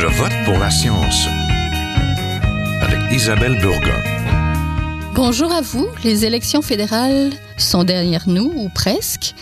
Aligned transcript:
Je 0.00 0.06
vote 0.06 0.32
pour 0.44 0.56
la 0.60 0.70
science 0.70 1.26
avec 2.80 3.00
Isabelle 3.10 3.58
Burgon. 3.60 4.00
Bonjour 5.12 5.52
à 5.52 5.60
vous. 5.60 5.88
Les 6.04 6.24
élections 6.24 6.62
fédérales 6.62 7.32
sont 7.56 7.82
derrière 7.82 8.28
nous, 8.28 8.52
ou 8.54 8.68
presque. 8.68 9.34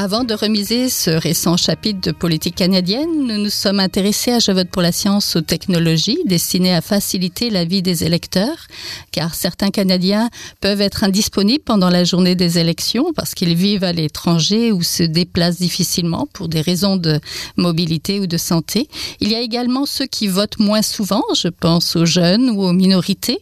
Avant 0.00 0.22
de 0.22 0.32
remiser 0.32 0.90
ce 0.90 1.10
récent 1.10 1.56
chapitre 1.56 2.00
de 2.00 2.12
politique 2.12 2.54
canadienne, 2.54 3.26
nous 3.26 3.36
nous 3.36 3.50
sommes 3.50 3.80
intéressés 3.80 4.30
à 4.30 4.38
Je 4.38 4.52
vote 4.52 4.68
pour 4.68 4.80
la 4.80 4.92
science 4.92 5.34
aux 5.34 5.40
technologies 5.40 6.20
destinées 6.24 6.72
à 6.72 6.80
faciliter 6.80 7.50
la 7.50 7.64
vie 7.64 7.82
des 7.82 8.04
électeurs, 8.04 8.68
car 9.10 9.34
certains 9.34 9.70
Canadiens 9.70 10.30
peuvent 10.60 10.80
être 10.80 11.02
indisponibles 11.02 11.64
pendant 11.64 11.90
la 11.90 12.04
journée 12.04 12.36
des 12.36 12.60
élections 12.60 13.12
parce 13.12 13.34
qu'ils 13.34 13.56
vivent 13.56 13.82
à 13.82 13.92
l'étranger 13.92 14.70
ou 14.70 14.84
se 14.84 15.02
déplacent 15.02 15.58
difficilement 15.58 16.28
pour 16.32 16.46
des 16.46 16.60
raisons 16.60 16.96
de 16.96 17.18
mobilité 17.56 18.20
ou 18.20 18.28
de 18.28 18.36
santé. 18.36 18.86
Il 19.18 19.32
y 19.32 19.34
a 19.34 19.40
également 19.40 19.84
ceux 19.84 20.06
qui 20.06 20.28
votent 20.28 20.60
moins 20.60 20.82
souvent, 20.82 21.24
je 21.34 21.48
pense 21.48 21.96
aux 21.96 22.06
jeunes 22.06 22.50
ou 22.50 22.62
aux 22.62 22.72
minorités. 22.72 23.40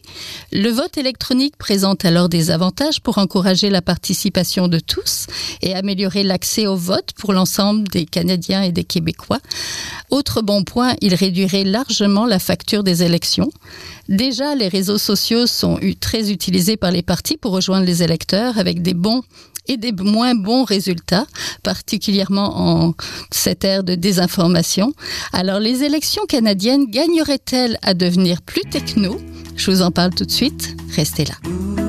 Le 0.51 0.71
vote 0.71 0.97
électronique 0.97 1.55
présente 1.57 2.03
alors 2.03 2.29
des 2.29 2.49
avantages 2.49 2.99
pour 2.99 3.19
encourager 3.19 3.69
la 3.69 3.83
participation 3.83 4.67
de 4.67 4.79
tous 4.79 5.27
et 5.61 5.75
améliorer 5.75 6.23
l'accès 6.23 6.46
au 6.67 6.75
vote 6.75 7.09
pour 7.17 7.33
l'ensemble 7.33 7.87
des 7.89 8.05
Canadiens 8.05 8.61
et 8.61 8.71
des 8.71 8.83
Québécois. 8.83 9.39
Autre 10.09 10.41
bon 10.41 10.63
point, 10.63 10.95
il 11.01 11.13
réduirait 11.13 11.63
largement 11.63 12.25
la 12.25 12.39
facture 12.39 12.83
des 12.83 13.03
élections. 13.03 13.49
Déjà, 14.07 14.55
les 14.55 14.67
réseaux 14.67 14.97
sociaux 14.97 15.47
sont 15.47 15.79
très 15.99 16.31
utilisés 16.31 16.77
par 16.77 16.91
les 16.91 17.03
partis 17.03 17.37
pour 17.37 17.51
rejoindre 17.51 17.85
les 17.85 18.03
électeurs 18.03 18.57
avec 18.57 18.81
des 18.81 18.93
bons 18.93 19.23
et 19.67 19.75
des 19.75 19.91
moins 19.91 20.33
bons 20.33 20.63
résultats, 20.63 21.27
particulièrement 21.61 22.85
en 22.87 22.93
cette 23.31 23.65
ère 23.65 23.83
de 23.83 23.95
désinformation. 23.95 24.93
Alors, 25.33 25.59
les 25.59 25.83
élections 25.83 26.23
canadiennes 26.25 26.85
gagneraient-elles 26.89 27.77
à 27.81 27.93
devenir 27.93 28.41
plus 28.41 28.63
techno? 28.69 29.19
Je 29.57 29.69
vous 29.71 29.81
en 29.81 29.91
parle 29.91 30.13
tout 30.15 30.25
de 30.25 30.31
suite. 30.31 30.77
Restez 30.95 31.25
là. 31.25 31.86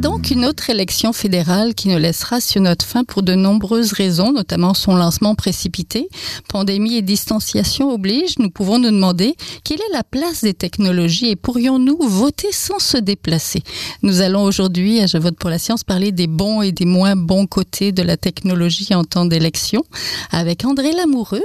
Donc 0.00 0.30
une 0.30 0.44
autre 0.44 0.70
élection 0.70 1.12
fédérale 1.12 1.74
qui 1.74 1.88
nous 1.88 1.98
laissera 1.98 2.40
sur 2.40 2.60
notre 2.60 2.84
fin 2.84 3.04
pour 3.04 3.22
de 3.22 3.34
nombreuses 3.34 3.92
raisons, 3.92 4.32
notamment 4.32 4.74
son 4.74 4.96
lancement 4.96 5.34
précipité. 5.34 6.08
Pandémie 6.48 6.96
et 6.96 7.02
distanciation 7.02 7.92
obligent, 7.92 8.38
nous 8.38 8.50
pouvons 8.50 8.78
nous 8.78 8.90
demander 8.90 9.36
quelle 9.62 9.80
est 9.80 9.92
la 9.92 10.02
place 10.02 10.42
des 10.42 10.54
technologies 10.54 11.28
et 11.28 11.36
pourrions-nous 11.36 11.98
voter 12.08 12.48
sans 12.50 12.78
se 12.78 12.96
déplacer? 12.96 13.62
Nous 14.02 14.20
allons 14.20 14.42
aujourd'hui, 14.42 15.00
à 15.00 15.06
Je 15.06 15.18
vote 15.18 15.36
pour 15.36 15.50
la 15.50 15.58
science, 15.58 15.84
parler 15.84 16.12
des 16.12 16.26
bons 16.26 16.62
et 16.62 16.72
des 16.72 16.86
moins 16.86 17.14
bons 17.14 17.46
côtés 17.46 17.92
de 17.92 18.02
la 18.02 18.16
technologie 18.16 18.94
en 18.94 19.04
temps 19.04 19.26
d'élection 19.26 19.84
avec 20.32 20.64
André 20.64 20.92
Lamoureux, 20.92 21.44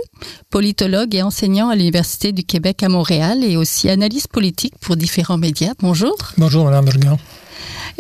politologue 0.50 1.14
et 1.14 1.22
enseignant 1.22 1.70
à 1.70 1.76
l'Université 1.76 2.32
du 2.32 2.44
Québec 2.44 2.84
à 2.84 2.90
Montréal 2.90 3.44
et 3.44 3.58
aussi 3.58 3.90
analyste 3.90 4.30
politique 4.30 4.74
pour 4.80 4.96
différents 4.96 5.38
médias. 5.38 5.74
Bonjour. 5.80 6.16
Bonjour, 6.38 6.66
Madame 6.66 6.86
Bergan. 6.86 7.18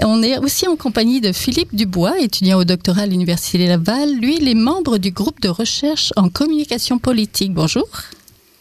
On 0.03 0.23
est 0.23 0.37
aussi 0.37 0.67
en 0.67 0.75
compagnie 0.75 1.19
de 1.19 1.31
Philippe 1.33 1.75
Dubois, 1.75 2.19
étudiant 2.19 2.57
au 2.57 2.63
doctorat 2.63 3.01
à 3.01 3.05
l'Université 3.05 3.67
Laval. 3.67 4.15
Lui, 4.15 4.37
il 4.39 4.47
est 4.47 4.53
membre 4.53 4.97
du 4.97 5.11
groupe 5.11 5.41
de 5.41 5.49
recherche 5.49 6.13
en 6.15 6.29
communication 6.29 6.99
politique. 6.99 7.53
Bonjour. 7.53 7.87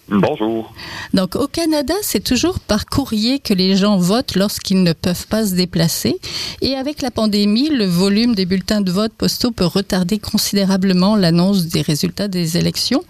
Bonjour. 0.08 0.72
Donc 1.12 1.36
au 1.36 1.46
Canada, 1.46 1.92
c'est 2.02 2.24
toujours 2.24 2.58
par 2.60 2.86
courrier 2.86 3.40
que 3.40 3.52
les 3.52 3.76
gens 3.76 3.98
votent 3.98 4.36
lorsqu'ils 4.36 4.82
ne 4.82 4.94
peuvent 4.94 5.26
pas 5.26 5.46
se 5.46 5.54
déplacer. 5.54 6.18
Et 6.62 6.76
avec 6.76 7.02
la 7.02 7.10
pandémie, 7.10 7.68
le 7.68 7.84
volume 7.84 8.34
des 8.34 8.46
bulletins 8.46 8.80
de 8.80 8.90
vote 8.90 9.12
postaux 9.12 9.50
peut 9.50 9.66
retarder 9.66 10.18
considérablement 10.18 11.14
l'annonce 11.14 11.66
des 11.66 11.82
résultats 11.82 12.26
des 12.28 12.56
élections. 12.56 13.04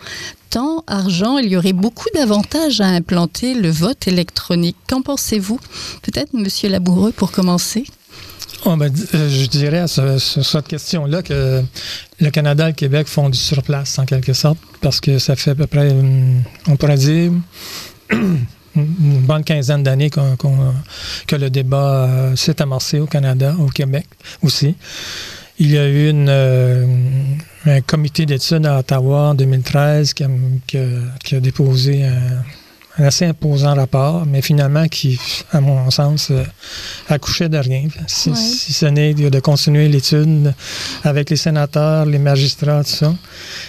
Temps, 0.50 0.83
argent, 0.89 1.39
il 1.39 1.49
y 1.50 1.56
aurait 1.56 1.72
beaucoup 1.72 2.09
d'avantages 2.15 2.81
à 2.81 2.89
implanter 2.89 3.55
le 3.55 3.71
vote 3.71 4.09
électronique. 4.09 4.77
Qu'en 4.89 5.03
pensez-vous? 5.03 5.60
Peut-être 6.03 6.34
Monsieur 6.34 6.69
Laboureux 6.69 7.12
pour 7.12 7.31
commencer. 7.31 7.84
Oh, 8.71 8.77
ben, 8.77 8.93
euh, 9.15 9.31
je 9.31 9.47
dirais 9.47 9.79
à 9.79 9.89
cette 9.89 10.69
question-là 10.69 11.23
que 11.23 11.62
le 12.21 12.31
Canada 12.31 12.67
et 12.67 12.73
le 12.73 12.75
Québec 12.75 13.06
font 13.06 13.31
du 13.31 13.39
surplace 13.39 13.99
en 13.99 14.05
quelque 14.05 14.34
sorte, 14.34 14.59
parce 14.83 15.01
que 15.01 15.19
ça 15.19 15.37
fait 15.37 15.53
à 15.53 15.55
peu 15.55 15.67
près, 15.67 15.91
on 16.67 16.77
pourrait 16.77 16.99
dire, 16.99 17.33
une 18.11 19.21
bonne 19.23 19.43
quinzaine 19.43 19.83
d'années 19.83 20.11
que 20.11 21.37
le 21.37 21.49
débat 21.49 22.09
euh, 22.11 22.37
s'est 22.37 22.61
amorcé 22.61 22.99
au 23.01 23.07
Canada, 23.07 23.57
au 23.59 23.69
Québec 23.69 24.05
aussi. 24.43 24.75
Il 25.59 25.71
y 25.71 25.78
a 25.78 25.89
eu 25.89 26.12
euh, 26.15 26.87
un 27.65 27.81
comité 27.81 28.27
d'études 28.27 28.67
à 28.67 28.81
Ottawa 28.81 29.31
en 29.31 29.34
2013 29.34 30.12
qui 30.12 30.25
qui 30.67 31.34
a 31.34 31.41
déposé 31.41 32.05
un 32.05 32.43
un 32.98 33.04
assez 33.04 33.25
imposant 33.25 33.75
rapport, 33.75 34.26
mais 34.26 34.42
finalement 34.42 34.86
qui, 34.88 35.19
à 35.53 35.60
mon 35.60 35.91
sens, 35.91 36.31
euh, 36.31 36.42
accouchait 37.09 37.48
de 37.48 37.59
rien. 37.59 37.84
Si, 38.06 38.34
ce 38.34 38.86
n'est 38.86 39.14
de 39.14 39.41
continuer 39.41 39.88
l'étude 39.88 40.53
avec 41.04 41.31
les 41.31 41.36
sénateurs, 41.36 42.06
les 42.06 42.19
magistrats, 42.19 42.82
tout 42.82 42.91
ça. 42.91 43.14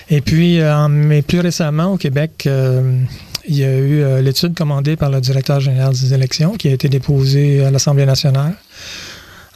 Et 0.09 0.21
puis, 0.21 0.59
euh, 0.59 0.87
mais 0.87 1.21
plus 1.21 1.39
récemment, 1.39 1.93
au 1.93 1.97
Québec, 1.97 2.43
euh, 2.47 3.01
il 3.47 3.57
y 3.57 3.63
a 3.63 3.77
eu 3.77 4.21
l'étude 4.21 4.55
commandée 4.55 4.95
par 4.95 5.09
le 5.09 5.21
directeur 5.21 5.59
général 5.59 5.93
des 5.93 6.13
élections 6.13 6.53
qui 6.53 6.67
a 6.67 6.71
été 6.71 6.87
déposée 6.87 7.63
à 7.63 7.71
l'Assemblée 7.71 8.05
nationale 8.05 8.53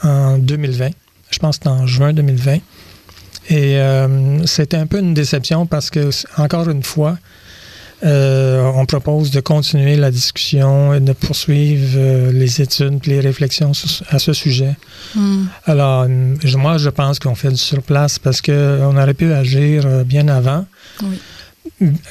en 0.02 0.38
2020. 0.38 0.90
Je 1.30 1.40
pense 1.40 1.58
que 1.58 1.66
c'était 1.66 1.82
en 1.82 1.86
juin 1.86 2.14
2020. 2.14 2.58
Et 3.50 3.78
c'était 4.46 4.78
un 4.78 4.88
peu 4.88 5.00
une 5.00 5.14
déception 5.14 5.68
parce 5.68 5.92
que, 5.92 6.10
encore 6.38 6.70
une 6.70 6.82
fois, 6.82 7.18
euh, 8.06 8.70
on 8.76 8.86
propose 8.86 9.32
de 9.32 9.40
continuer 9.40 9.96
la 9.96 10.12
discussion 10.12 10.94
et 10.94 11.00
de 11.00 11.14
poursuivre 11.14 11.94
euh, 11.96 12.32
les 12.34 12.62
études 12.62 13.00
et 13.06 13.10
les 13.10 13.20
réflexions 13.22 13.72
à 14.10 14.20
ce 14.20 14.34
sujet. 14.34 14.76
Hmm. 15.16 15.46
Alors, 15.66 16.08
moi, 16.58 16.78
je 16.78 16.90
pense 16.90 17.20
qu'on 17.20 17.36
fait 17.36 17.52
du 17.52 17.58
surplace 17.58 18.20
parce 18.20 18.42
qu'on 18.42 18.98
aurait 18.98 19.14
pu 19.14 19.32
agir 19.32 19.86
euh, 19.86 20.04
bien 20.04 20.28
avant, 20.28 20.66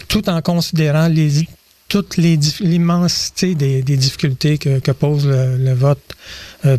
tout 0.08 0.28
en 0.30 0.40
considérant 0.40 1.08
les, 1.08 1.46
toute 1.88 2.16
l'immensité 2.16 3.54
des, 3.54 3.82
difficultés 3.82 4.56
que, 4.56 4.92
pose 4.92 5.26
le, 5.26 5.74
vote 5.74 6.16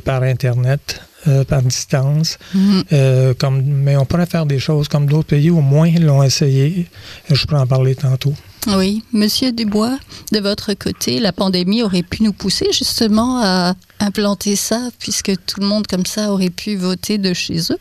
par 0.04 0.24
Internet. 0.24 1.02
par 1.48 1.62
distance. 1.62 2.40
Hmm. 2.54 2.82
comme, 3.38 3.62
mais 3.64 3.96
on 3.96 4.06
pourrait 4.06 4.26
faire 4.26 4.46
des 4.46 4.60
choses 4.60 4.88
comme 4.88 5.06
d'autres 5.06 5.30
pays 5.30 5.52
au 5.52 5.62
moins 5.62 5.92
l'ont 6.00 6.24
essayé. 6.24 6.88
Je 7.30 7.46
pourrais 7.46 7.62
en 7.62 7.68
parler 7.68 7.96
tantôt. 7.96 8.34
Oui, 8.68 9.04
Monsieur 9.12 9.52
Dubois, 9.52 9.98
de 10.32 10.40
votre 10.40 10.74
côté, 10.74 11.20
la 11.20 11.34
pandémie 11.34 11.84
aurait 11.84 12.02
pu 12.02 12.24
nous 12.24 12.32
pousser 12.32 12.68
justement 12.72 13.42
à 13.44 13.74
implanter 14.00 14.56
ça, 14.56 14.80
puisque 15.00 15.34
tout 15.46 15.60
le 15.60 15.66
monde 15.66 15.86
comme 15.86 16.06
ça 16.06 16.32
aurait 16.32 16.50
pu 16.50 16.78
voter 16.78 17.18
de 17.18 17.34
chez 17.34 17.60
eux. 17.72 17.80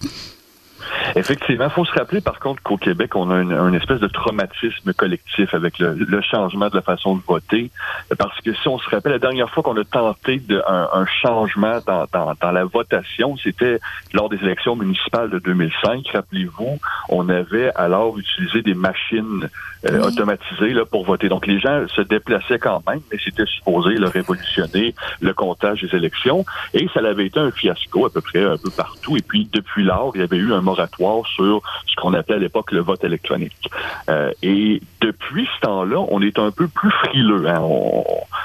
Effectivement, 1.15 1.67
il 1.67 1.71
faut 1.71 1.85
se 1.85 1.93
rappeler 1.93 2.21
par 2.21 2.41
contre 2.41 2.63
qu'au 2.63 2.77
Québec, 2.77 3.15
on 3.15 3.31
a 3.31 3.41
une, 3.43 3.75
espèce 3.75 4.01
de 4.01 4.09
traumatisme 4.09 4.93
collectif 4.93 5.55
avec 5.55 5.79
le, 5.79 6.21
changement 6.23 6.69
de 6.69 6.77
la 6.77 6.83
façon 6.83 7.17
de 7.17 7.23
voter. 7.27 7.71
Parce 8.19 8.41
que 8.41 8.53
si 8.53 8.69
on 8.69 8.79
se 8.79 8.89
rappelle, 8.89 9.13
la 9.13 9.19
dernière 9.19 9.51
fois 9.51 9.63
qu'on 9.63 9.77
a 9.77 9.85
tenté 9.85 10.43
un, 10.67 11.07
changement 11.23 11.79
dans, 11.87 12.53
la 12.53 12.65
votation, 12.65 13.37
c'était 13.37 13.79
lors 14.13 14.29
des 14.29 14.39
élections 14.39 14.75
municipales 14.75 15.31
de 15.31 15.39
2005. 15.39 16.09
Rappelez-vous, 16.13 16.81
on 17.09 17.29
avait 17.29 17.73
alors 17.75 18.19
utilisé 18.19 18.63
des 18.63 18.75
machines 18.75 19.49
euh, 19.89 20.03
automatisées 20.03 20.73
là, 20.73 20.85
pour 20.85 21.05
voter. 21.05 21.29
Donc 21.29 21.47
les 21.47 21.59
gens 21.59 21.87
se 21.89 22.03
déplaçaient 22.03 22.59
quand 22.59 22.83
même, 22.89 23.01
mais 23.11 23.19
c'était 23.23 23.47
supposé 23.47 23.95
le 23.95 24.09
révolutionner 24.09 24.95
le 25.21 25.35
comptage 25.35 25.83
des 25.83 25.97
élections. 25.97 26.45
Et 26.75 26.89
ça 26.95 27.01
avait 27.01 27.27
été 27.27 27.41
un 27.41 27.51
fiasco 27.51 28.07
à 28.07 28.11
peu 28.11 28.21
près 28.21 28.45
un 28.45 28.57
peu 28.57 28.71
partout. 28.71 29.17
Et 29.17 29.23
puis 29.23 29.49
depuis 29.53 29.85
lors, 29.85 30.13
il 30.15 30.21
y 30.21 30.25
avait 30.25 30.37
eu 30.37 30.53
un 30.53 30.61
moratoire 30.61 31.27
sur 31.27 31.63
ce 31.87 31.97
qu'on 31.97 32.15
appelait 32.15 32.37
à 32.37 32.39
l'époque 32.39 32.73
le 32.73 32.81
vote 32.81 33.03
électronique. 33.05 33.71
Euh, 34.09 34.31
et 34.43 34.81
depuis 35.01 35.49
ce 35.57 35.61
temps-là, 35.67 36.05
on 36.11 36.23
est 36.23 36.39
un 36.39 36.51
peu 36.51 36.69
plus 36.69 36.91
frileux 36.91 37.49
hein, 37.49 37.63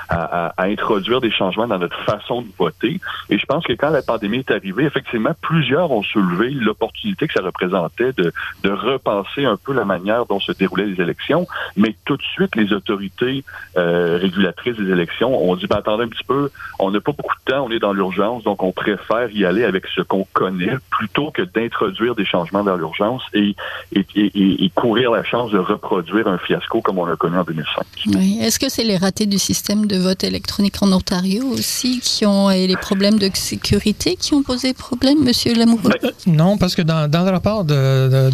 à, 0.10 0.54
introduire 0.58 1.22
des 1.22 1.32
changements 1.32 1.68
dans 1.68 1.78
notre 1.78 2.00
façon 2.04 2.42
de 2.42 2.48
voter. 2.58 3.00
Et 3.30 3.38
je 3.38 3.46
pense 3.46 3.64
que 3.64 3.74
quand 3.74 3.90
la 3.90 4.02
pandémie 4.02 4.40
est 4.40 4.52
arrivée, 4.52 4.86
effectivement, 4.86 5.32
plusieurs 5.42 5.92
ont 5.92 6.04
soulevé 6.04 6.50
l'opportunité 6.50 7.28
que 7.28 7.34
ça 7.34 7.44
représentait 7.44 8.14
de, 8.14 8.34
de 8.64 8.70
repenser 8.70 9.46
un 9.46 9.58
peu 9.58 9.74
la 9.74 9.86
manière 9.86 10.26
dont 10.26 10.40
se 10.40 10.52
déroulaient 10.52 10.86
les 10.86 11.02
élections. 11.02 11.27
Mais 11.76 11.96
tout 12.06 12.18
de 12.18 12.24
suite, 12.24 12.56
les 12.56 12.72
autorités 12.74 13.44
euh, 13.78 14.18
régulatrices 14.22 14.78
des 14.78 14.90
élections 14.90 15.50
ont 15.50 15.56
dit, 15.56 15.68
ben, 15.68 15.78
attendez 15.78 16.06
un 16.06 16.08
petit 16.08 16.24
peu, 16.24 16.50
on 16.80 16.92
n'a 16.92 17.02
pas 17.02 17.12
beaucoup 17.12 17.36
de 17.46 17.52
temps, 17.52 17.66
on 17.66 17.72
est 17.72 17.80
dans 17.80 17.94
l'urgence, 17.94 18.44
donc 18.44 18.64
on 18.64 18.72
préfère 18.72 19.30
y 19.32 19.46
aller 19.46 19.64
avec 19.64 19.86
ce 19.96 20.02
qu'on 20.02 20.26
connaît 20.34 20.78
plutôt 20.90 21.32
que 21.32 21.42
d'introduire 21.42 22.16
des 22.16 22.26
changements 22.26 22.38
changement 22.38 22.64
dans 22.64 22.78
l'urgence 22.78 23.24
et, 23.34 23.56
et, 23.94 24.72
courir 24.76 25.12
la 25.12 25.24
chance 25.24 25.52
de 25.52 25.58
reproduire 25.58 26.28
un 26.28 26.38
fiasco 26.38 26.82
comme 26.82 27.00
on 27.00 27.06
l'a 27.06 27.16
connu 27.16 27.38
en 27.38 27.44
2005. 27.44 27.86
Oui. 28.08 28.38
Est-ce 28.42 28.60
que 28.60 28.70
c'est 28.70 28.84
les 28.84 28.98
ratés 28.98 29.26
du 29.26 29.40
système 29.40 29.88
de 29.88 29.98
vote 29.98 30.24
électronique 30.24 30.76
en 30.82 30.92
Ontario 30.92 31.44
aussi 31.48 32.00
qui 32.00 32.26
ont 32.26 32.52
et 32.52 32.68
les 32.68 32.76
problèmes 32.76 33.18
de 33.18 33.30
sécurité 33.34 34.16
qui 34.16 34.34
ont 34.34 34.44
posé 34.44 34.74
problème, 34.74 35.24
Monsieur 35.24 35.56
Lamoureux? 35.56 35.92
Ben, 36.02 36.12
non, 36.28 36.58
parce 36.58 36.76
que 36.76 36.84
dans, 36.84 37.10
dans 37.10 37.24
le 37.24 37.32
rapport 37.32 37.66
de, 37.66 38.30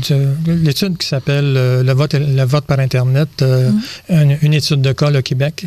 l'étude 0.48 0.98
qui 0.98 1.08
s'appelle 1.08 1.56
euh, 1.56 1.84
le 1.84 1.94
vote, 1.94 2.14
le 2.14 2.44
vote 2.44 2.66
par 2.66 2.80
Internet, 2.84 3.30
euh, 3.42 3.72
une, 4.10 4.54
étude 4.54 4.82
de 4.82 4.92
cas 4.92 5.12
au 5.12 5.22
Québec, 5.22 5.66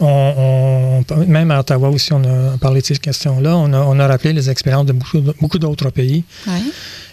on, 0.00 1.04
même 1.26 1.50
à 1.50 1.60
Ottawa 1.60 1.88
aussi, 1.88 2.12
on 2.12 2.22
a 2.24 2.58
parlé 2.58 2.80
de 2.80 2.86
ces 2.86 2.96
questions-là. 2.96 3.56
On 3.56 3.72
a, 3.72 3.78
on 3.80 3.98
a 3.98 4.06
rappelé 4.06 4.32
les 4.32 4.50
expériences 4.50 4.86
de 4.86 4.92
beaucoup, 4.92 5.58
d'autres 5.58 5.90
pays. 5.90 6.24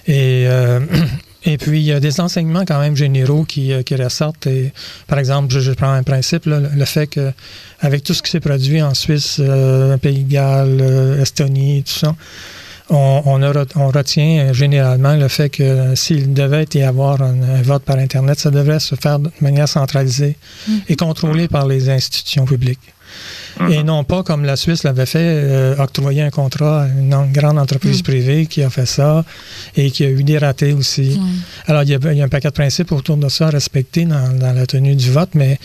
Et, 0.08 0.46
euh, 0.48 0.80
et 1.46 1.58
puis, 1.58 1.80
il 1.80 1.86
y 1.86 1.94
a 1.94 2.00
des 2.00 2.20
enseignements 2.20 2.66
quand 2.66 2.80
même 2.80 2.96
généraux 2.96 3.46
qui, 3.46 3.72
euh, 3.72 3.84
qui 3.84 3.96
ressortent. 3.96 4.48
Et, 4.48 4.74
par 5.08 5.18
exemple, 5.20 5.58
je, 5.58 5.72
prends 5.72 5.92
un 5.92 6.04
principe, 6.04 6.44
le 6.46 6.86
fait 6.86 7.08
que 7.08 7.32
avec 7.80 8.04
tout 8.04 8.14
ce 8.14 8.22
qui 8.22 8.32
s'est 8.32 8.40
produit 8.40 8.82
en 8.82 8.94
Suisse, 8.94 9.38
euh, 9.40 9.98
Pays 9.98 10.24
de 10.24 10.32
Galles, 10.32 10.82
Estonie, 11.22 11.84
tout 11.84 12.00
ça, 12.00 12.16
on, 12.94 13.24
on, 13.76 13.88
retient 13.90 14.54
généralement 14.54 15.16
le 15.16 15.28
fait 15.28 15.50
que 15.50 15.96
s'il 15.96 16.34
devait 16.34 16.68
y 16.74 16.82
avoir 16.82 17.22
un, 17.22 17.62
vote 17.62 17.84
par 17.84 17.98
Internet, 17.98 18.40
ça 18.40 18.52
devrait 18.52 18.80
se 18.80 18.96
faire 18.96 19.20
de 19.20 19.32
manière 19.42 19.68
centralisée 19.68 20.38
mm. 20.68 20.78
et 20.90 20.96
contrôlée 20.96 21.48
par 21.48 21.68
les 21.68 21.90
institutions 21.90 22.46
publiques. 22.46 22.93
Mm-hmm. 23.60 23.72
Et 23.72 23.84
non 23.84 24.04
pas 24.04 24.24
comme 24.24 24.46
la 24.46 24.56
Suisse 24.56 24.84
l'avait 24.84 25.06
fait, 25.06 25.20
euh, 25.22 25.76
octroyer 25.78 26.22
un 26.22 26.30
contrat 26.30 26.84
à 26.84 26.88
une 26.88 27.32
grande 27.32 27.60
entreprise 27.60 28.00
mm. 28.00 28.04
privée 28.04 28.46
qui 28.46 28.64
a 28.64 28.70
fait 28.70 28.86
ça 28.86 29.24
et 29.76 29.92
qui 29.92 30.04
a 30.06 30.10
eu 30.10 30.24
des 30.24 30.38
ratés 30.38 30.74
aussi. 30.74 31.20
Alors, 31.68 31.84
il 31.84 31.90
y, 31.90 31.94
a, 31.96 32.24
un 32.24 32.30
paquet 32.30 32.50
de 32.50 32.54
principes 32.54 32.92
autour 32.92 33.18
de 33.18 33.30
ça 33.30 33.48
à 33.48 33.50
respecter 33.50 34.06
dans, 34.06 34.38
dans 34.38 34.54
la 34.54 34.66
tenue 34.66 34.96
du 34.96 35.12
vote, 35.12 35.30
mais 35.36 35.60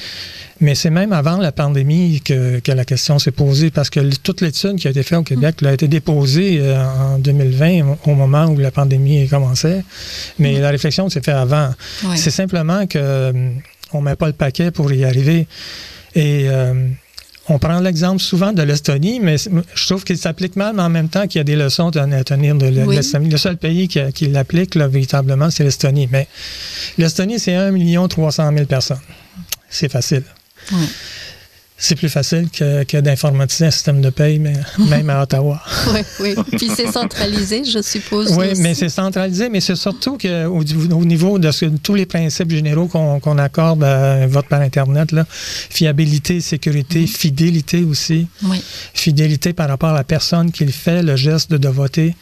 mais 0.61 0.75
c'est 0.75 0.91
même 0.91 1.13
avant 1.13 1.37
la 1.37 1.53
pandémie 1.53 2.21
que, 2.21 2.61
la 2.67 2.85
question 2.85 3.19
s'est 3.19 3.31
posée 3.31 3.71
parce 3.71 3.91
que 3.91 4.01
toute 4.17 4.41
l'étude 4.41 4.77
qui 4.77 4.89
a 4.89 4.91
été 4.91 5.03
faite 5.03 5.19
au 5.19 5.23
Québec 5.23 5.63
a 5.65 5.73
été 5.73 5.87
déposée 5.89 6.59
euh, 6.61 6.85
en 6.85 7.19
2020 7.19 7.97
au 8.07 8.15
moment 8.15 8.47
où 8.47 8.59
la 8.59 8.71
pandémie 8.71 9.29
commençait. 9.29 9.85
Mais 10.39 10.59
la 10.59 10.71
réflexion 10.71 11.09
s'est 11.09 11.23
faite 11.23 11.37
avant. 11.37 11.71
C'est 12.17 12.31
simplement 12.31 12.87
qu'on 12.87 12.99
euh, 12.99 13.33
ne 13.95 14.01
met 14.01 14.17
pas 14.17 14.27
le 14.27 14.33
paquet 14.33 14.71
pour 14.71 14.93
y 14.93 15.05
arriver. 15.05 15.47
Et 16.15 16.47
euh, 16.49 16.89
on 17.49 17.59
prend 17.59 17.81
l'exemple 17.81 18.21
souvent 18.21 18.53
de 18.53 18.63
l'Estonie, 18.63 19.21
mais 19.21 19.37
je 19.39 19.87
trouve 19.87 20.05
qu'il 20.05 20.19
s'applique 20.19 20.57
mal, 20.57 20.75
mais 20.75 20.83
en 20.83 20.91
même 20.91 21.09
temps 21.09 21.27
qu'il 21.27 21.39
y 21.39 21.41
a 21.41 21.45
des 21.45 21.57
leçons 21.57 21.89
à 21.97 22.25
tenir 22.25 22.55
de 22.55 22.67
l'Estonie. 22.67 23.31
Le 23.31 23.37
seul 23.39 23.57
pays 23.57 23.89
qui, 23.89 24.01
qui 24.13 24.27
l'applique 24.29 24.77
véritablement, 24.77 25.51
c'est 25.51 25.65
l'Estonie. 25.65 26.09
Mais 26.11 26.27
l'Estonie, 26.99 27.39
c'est 27.39 27.55
1 27.55 28.09
300 28.09 28.53
000 28.53 28.67
personnes. 28.67 29.01
C'est 29.71 29.91
facile. 29.91 30.25
C'est 31.81 31.95
plus 31.95 32.09
facile 32.09 32.49
que, 32.51 33.01
d'informatiser 33.01 33.67
un 33.67 33.71
système 33.71 34.01
de 34.01 34.11
paye, 34.11 34.41
mais 34.41 34.55
même 34.89 35.09
à 35.11 35.23
Ottawa. 35.23 35.63
oui, 35.95 36.01
oui. 36.21 36.35
Puis 36.57 36.71
c'est 36.75 36.91
centralisé, 36.91 37.65
je 37.65 37.81
suppose. 37.81 38.33
Oui, 38.37 38.49
mais 38.59 38.75
c'est 38.75 38.89
centralisé, 38.89 39.49
mais 39.49 39.61
c'est 39.61 39.77
surtout 39.77 40.19
qu'au 40.19 40.61
au 40.93 41.05
niveau 41.05 41.39
de 41.39 41.51
tous 41.77 41.95
les 41.95 42.05
principes 42.05 42.51
généraux 42.51 42.89
qu'on 42.89 43.39
accorde 43.39 43.85
à 43.85 44.15
un 44.15 44.27
vote 44.27 44.47
par 44.49 44.61
Internet, 44.61 45.13
là, 45.13 45.25
fiabilité, 45.31 46.41
sécurité, 46.41 47.05
mm-hmm. 47.05 47.17
fidélité 47.17 47.85
aussi. 47.85 48.27
Oui. 48.43 48.61
Fidélité 48.93 49.53
par 49.53 49.69
rapport 49.69 49.91
à 49.91 49.95
la 49.95 50.05
personne 50.05 50.51
qui 50.51 50.67
fait 50.73 51.03
le 51.05 51.15
geste 51.15 51.53
de 51.53 51.69
voter. 51.69 52.15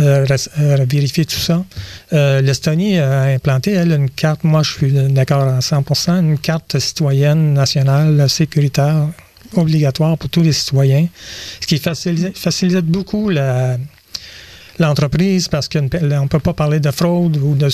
Euh, 0.00 0.26
euh, 0.58 0.86
vérifier 0.88 1.24
tout 1.24 1.38
ça. 1.38 1.64
Euh, 2.12 2.40
L'Estonie 2.40 2.98
a 2.98 3.22
implanté, 3.22 3.72
elle, 3.72 3.92
une 3.92 4.10
carte, 4.10 4.42
moi 4.42 4.62
je 4.64 4.72
suis 4.72 4.92
d'accord 4.92 5.42
à 5.42 5.60
100% 5.60 6.18
une 6.18 6.38
carte 6.38 6.80
citoyenne 6.80 7.54
nationale 7.54 8.28
sécuritaire 8.28 9.08
obligatoire 9.54 10.18
pour 10.18 10.30
tous 10.30 10.42
les 10.42 10.52
citoyens, 10.52 11.06
ce 11.60 11.66
qui 11.68 11.78
facilite, 11.78 12.86
beaucoup 12.86 13.30
l'entreprise 14.80 15.46
parce 15.46 15.68
qu'on 15.68 15.82
ne 15.82 16.26
peut 16.26 16.40
pas 16.40 16.54
parler 16.54 16.80
de 16.80 16.90
fraude 16.90 17.36
ou 17.36 17.54
de, 17.54 17.68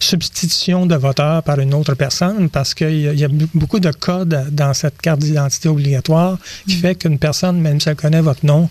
substitution 0.00 0.86
de 0.86 0.96
voteur 0.96 1.44
par 1.44 1.60
une 1.60 1.74
autre 1.74 1.94
personne 1.94 2.50
parce 2.50 2.74
qu'il 2.74 3.02
y, 3.16 3.24
a 3.24 3.28
beaucoup 3.54 3.78
de 3.78 3.92
codes 3.92 4.48
dans 4.50 4.74
cette 4.74 5.00
carte 5.00 5.20
d'identité 5.20 5.68
obligatoire 5.68 6.38
qui 6.66 6.76
mm. 6.76 6.80
fait 6.80 6.94
qu'une 6.96 7.18
personne, 7.20 7.60
même 7.60 7.80
si 7.80 7.88
elle 7.88 7.94
connaît 7.94 8.20
votre 8.20 8.44
nom, 8.44 8.68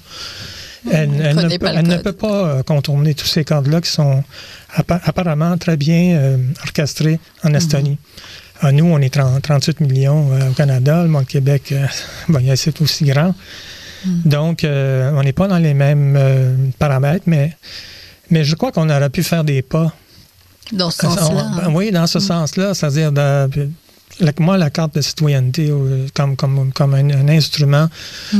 elle, 0.91 1.09
ne, 1.09 1.97
peut, 1.97 2.13
pas 2.13 2.27
euh, 2.27 2.63
contourner 2.63 3.13
tous 3.13 3.25
ces 3.25 3.43
cadres-là 3.43 3.81
qui 3.81 3.89
sont 3.89 4.23
apparemment 4.75 5.57
très 5.57 5.77
bien 5.77 6.17
euh, 6.17 6.37
orchestrés 6.63 7.19
en 7.43 7.53
Estonie. 7.53 7.97
Mhm. 8.63 8.71
nous, 8.71 8.85
on 8.85 8.99
est 8.99 9.13
38 9.13 9.79
millions 9.81 10.31
euh, 10.31 10.49
au 10.49 10.53
Canada. 10.53 11.05
Le 11.05 11.25
Québec, 11.25 11.73
bon, 12.29 12.43
c'est 12.55 12.81
aussi 12.81 13.05
grand. 13.05 13.35
Mhm. 14.05 14.21
Donc, 14.25 14.59
on 14.63 15.23
n'est 15.23 15.33
pas 15.33 15.47
dans 15.47 15.57
les 15.57 15.73
mêmes 15.73 16.17
paramètres, 16.77 17.25
mais, 17.27 17.55
mais 18.29 18.43
je 18.43 18.55
crois 18.55 18.71
qu'on 18.71 18.89
aurait 18.89 19.09
pu 19.09 19.23
faire 19.23 19.43
des 19.43 19.61
pas. 19.61 19.93
Dans 20.71 20.91
ce 20.91 21.01
sens-là. 21.01 21.51
Ben 21.57 21.71
oui, 21.73 21.91
dans 21.91 22.07
ce 22.07 22.19
mhm. 22.19 22.25
sens-là, 22.25 22.73
c'est-à-dire 22.73 23.11
moi, 24.39 24.57
la 24.57 24.69
carte 24.69 24.95
de 24.95 25.01
citoyenneté 25.01 25.73
comme, 26.13 26.35
comme, 26.35 26.71
comme 26.71 26.93
un, 26.93 27.27
instrument 27.27 27.89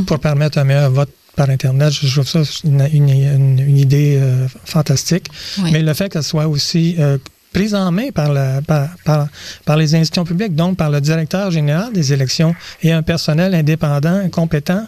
pour 0.06 0.18
permettre 0.20 0.58
un 0.58 0.64
meilleur 0.64 0.90
vote 0.90 1.10
par 1.40 1.48
Internet. 1.48 1.90
Je 1.90 2.20
trouve 2.20 2.44
ça 2.44 2.58
une, 2.64 3.58
idée 3.78 4.18
euh, 4.20 4.46
fantastique. 4.66 5.28
Mais 5.72 5.80
le 5.80 5.94
fait 5.94 6.10
qu'elle 6.10 6.22
soit 6.22 6.46
aussi 6.46 6.96
euh, 6.98 7.16
prise 7.50 7.74
en 7.74 7.90
main 7.90 8.10
par, 8.10 8.30
la, 8.30 8.60
par, 9.64 9.76
les 9.78 9.94
institutions 9.94 10.24
publiques, 10.24 10.54
donc 10.54 10.76
par 10.76 10.90
le 10.90 11.00
directeur 11.00 11.50
général 11.50 11.94
des 11.94 12.12
élections 12.12 12.54
et 12.82 12.92
un 12.92 13.02
personnel 13.02 13.54
indépendant, 13.54 14.28
compétent, 14.28 14.86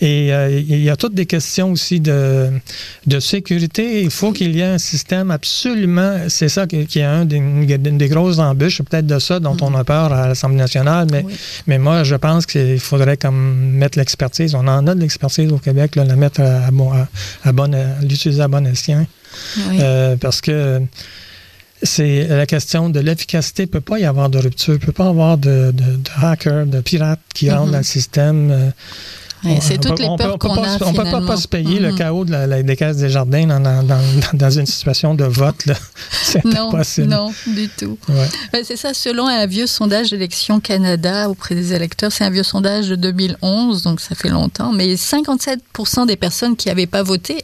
et 0.00 0.32
euh, 0.32 0.50
il 0.50 0.82
y 0.82 0.88
a 0.88 0.96
toutes 0.96 1.14
des 1.14 1.26
questions 1.26 1.72
aussi 1.72 2.00
de, 2.00 2.48
de 3.06 3.20
sécurité. 3.20 4.02
Il 4.02 4.10
faut 4.10 4.32
qu'il 4.32 4.56
y 4.56 4.60
ait 4.60 4.64
un 4.64 4.78
système 4.78 5.30
absolument. 5.30 6.20
C'est 6.28 6.48
ça 6.48 6.66
qui, 6.66 6.76
est 6.76 7.02
un 7.02 7.26
des, 7.26 7.76
des 7.76 8.08
grosses 8.08 8.38
embûches, 8.38 8.80
peut-être 8.82 9.06
de 9.06 9.18
ça 9.18 9.40
dont 9.40 9.56
on 9.60 9.74
a 9.74 9.84
peur 9.84 10.12
à 10.12 10.28
l'Assemblée 10.28 10.56
nationale. 10.56 11.06
Mais, 11.12 11.24
mais 11.66 11.78
moi, 11.78 12.02
je 12.02 12.14
pense 12.14 12.46
qu'il 12.46 12.80
faudrait 12.80 13.18
comme 13.18 13.72
mettre 13.72 13.98
l'expertise. 13.98 14.54
On 14.54 14.66
en 14.66 14.86
a 14.86 14.94
de 14.94 15.00
l'expertise 15.00 15.52
au 15.52 15.58
Québec, 15.58 15.96
la 15.96 16.16
mettre 16.16 16.40
à, 16.40 16.70
bon, 16.70 16.90
à, 17.44 17.52
bonne, 17.52 17.76
l'utiliser 18.00 18.40
à 18.40 18.48
bon 18.48 18.66
escient. 18.66 19.06
Euh, 19.58 20.16
parce 20.16 20.40
que 20.40 20.80
c'est 21.82 22.26
la 22.26 22.46
question 22.46 22.88
de 22.88 23.00
l'efficacité. 23.00 23.64
Il 23.64 23.66
ne 23.66 23.72
peut 23.72 23.80
pas 23.82 23.98
y 23.98 24.06
avoir 24.06 24.30
de 24.30 24.38
rupture. 24.38 24.74
Il 24.74 24.80
ne 24.80 24.86
peut 24.86 24.92
pas 24.92 25.04
y 25.04 25.08
avoir 25.08 25.36
de, 25.36 25.72
de, 25.72 25.96
de 25.96 26.10
hackers, 26.22 26.64
de 26.64 26.80
pirates 26.80 27.20
qui 27.34 27.50
rentrent 27.50 27.68
mm-hmm. 27.68 27.72
dans 27.72 27.78
le 27.78 27.84
système. 27.84 28.72
C'est 29.60 29.80
toutes 29.80 29.98
les 29.98 30.08
peurs 30.16 30.38
qu'on 30.38 30.62
a. 30.62 30.78
On 30.82 30.92
ne 30.92 31.18
peut 31.20 31.26
pas, 31.26 31.36
se 31.36 31.48
payer 31.48 31.78
le 31.78 31.90
mm-hmm. 31.90 31.96
chaos 31.96 32.24
de 32.24 32.32
la, 32.32 32.62
des 32.62 32.76
caisses 32.76 32.96
des 32.96 33.08
jardins 33.08 33.46
dans, 33.46 33.60
dans, 33.60 33.82
dans, 34.32 34.50
une 34.50 34.66
situation 34.66 35.14
de 35.14 35.24
vote. 35.24 35.64
C'est 36.22 36.44
impossible. 36.56 37.08
Non, 37.08 37.32
du 37.46 37.68
tout. 37.68 37.98
Ouais. 38.08 38.62
C'est 38.64 38.76
ça, 38.76 38.94
selon 38.94 39.26
un 39.26 39.46
vieux 39.46 39.66
sondage 39.66 40.10
d'Élection 40.10 40.60
Canada 40.60 41.28
auprès 41.28 41.54
des 41.54 41.72
électeurs, 41.72 42.12
c'est 42.12 42.24
un 42.24 42.30
vieux 42.30 42.42
sondage 42.42 42.88
de 42.88 42.96
2011, 42.96 43.82
donc 43.82 44.00
ça 44.00 44.14
fait 44.14 44.28
longtemps, 44.28 44.72
mais 44.72 44.96
57 44.96 45.60
des 46.06 46.16
personnes 46.16 46.56
qui 46.56 46.68
n'avaient 46.68 46.86
pas 46.86 47.02
voté 47.02 47.42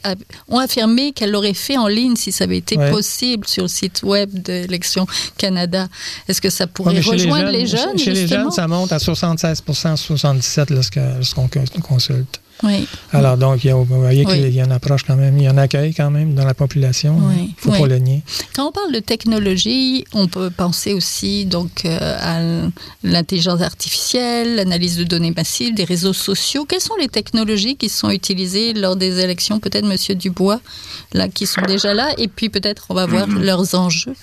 ont 0.48 0.58
affirmé 0.58 1.12
qu'elles 1.12 1.30
l'auraient 1.30 1.54
fait 1.54 1.76
en 1.76 1.88
ligne 1.88 2.16
si 2.16 2.32
ça 2.32 2.44
avait 2.44 2.58
été 2.58 2.76
possible 2.90 3.46
sur 3.46 3.64
le 3.64 3.68
site 3.68 4.02
web 4.02 4.30
d'Élection 4.32 5.06
Canada. 5.38 5.88
Est-ce 6.28 6.40
que 6.40 6.50
ça 6.50 6.66
pourrait 6.66 7.00
rejoindre 7.00 7.50
les 7.50 7.66
jeunes, 7.66 7.98
Chez 7.98 8.12
les 8.12 8.26
jeunes, 8.26 8.50
ça 8.50 8.68
monte 8.68 8.92
à 8.92 8.98
76 8.98 9.62
77 9.96 10.70
lorsqu'on 10.70 11.48
consulte. 11.86 12.40
Oui. 12.62 12.88
Alors, 13.12 13.36
donc, 13.36 13.64
il 13.64 13.66
y 13.68 13.70
a, 13.70 13.74
vous 13.74 13.84
voyez 13.84 14.24
qu'il 14.24 14.48
y 14.48 14.60
a 14.60 14.64
une 14.64 14.72
approche 14.72 15.02
quand 15.04 15.16
même, 15.16 15.36
il 15.36 15.44
y 15.44 15.46
a 15.46 15.50
un 15.50 15.58
accueil 15.58 15.92
quand 15.92 16.10
même 16.10 16.34
dans 16.34 16.44
la 16.44 16.54
population. 16.54 17.18
Il 17.36 17.42
ne 17.42 17.48
faut 17.58 17.70
pas 17.70 17.86
le 17.86 17.98
nier. 17.98 18.22
Quand 18.54 18.68
on 18.68 18.72
parle 18.72 18.92
de 18.92 19.00
technologie, 19.00 20.04
on 20.12 20.26
peut 20.26 20.50
penser 20.50 20.94
aussi 20.94 21.44
donc 21.44 21.84
euh, 21.84 22.16
à 22.18 22.40
l'intelligence 23.02 23.60
artificielle, 23.60 24.56
l'analyse 24.56 24.96
de 24.96 25.04
données 25.04 25.32
massives, 25.36 25.74
des 25.74 25.84
réseaux 25.84 26.14
sociaux. 26.14 26.64
Quelles 26.64 26.80
sont 26.80 26.96
les 26.98 27.08
technologies 27.08 27.76
qui 27.76 27.88
sont 27.88 28.10
utilisées 28.10 28.72
lors 28.72 28.96
des 28.96 29.20
élections? 29.20 29.60
Peut-être 29.60 29.84
Monsieur 29.84 30.14
Dubois, 30.14 30.60
là, 31.12 31.28
qui 31.28 31.46
sont 31.46 31.62
déjà 31.62 31.92
là, 31.92 32.14
et 32.16 32.28
puis 32.28 32.48
peut-être 32.48 32.86
on 32.88 32.94
va 32.94 33.04
voir 33.06 33.28
mm-hmm. 33.28 33.42
leurs 33.42 33.74
enjeux. 33.74 34.14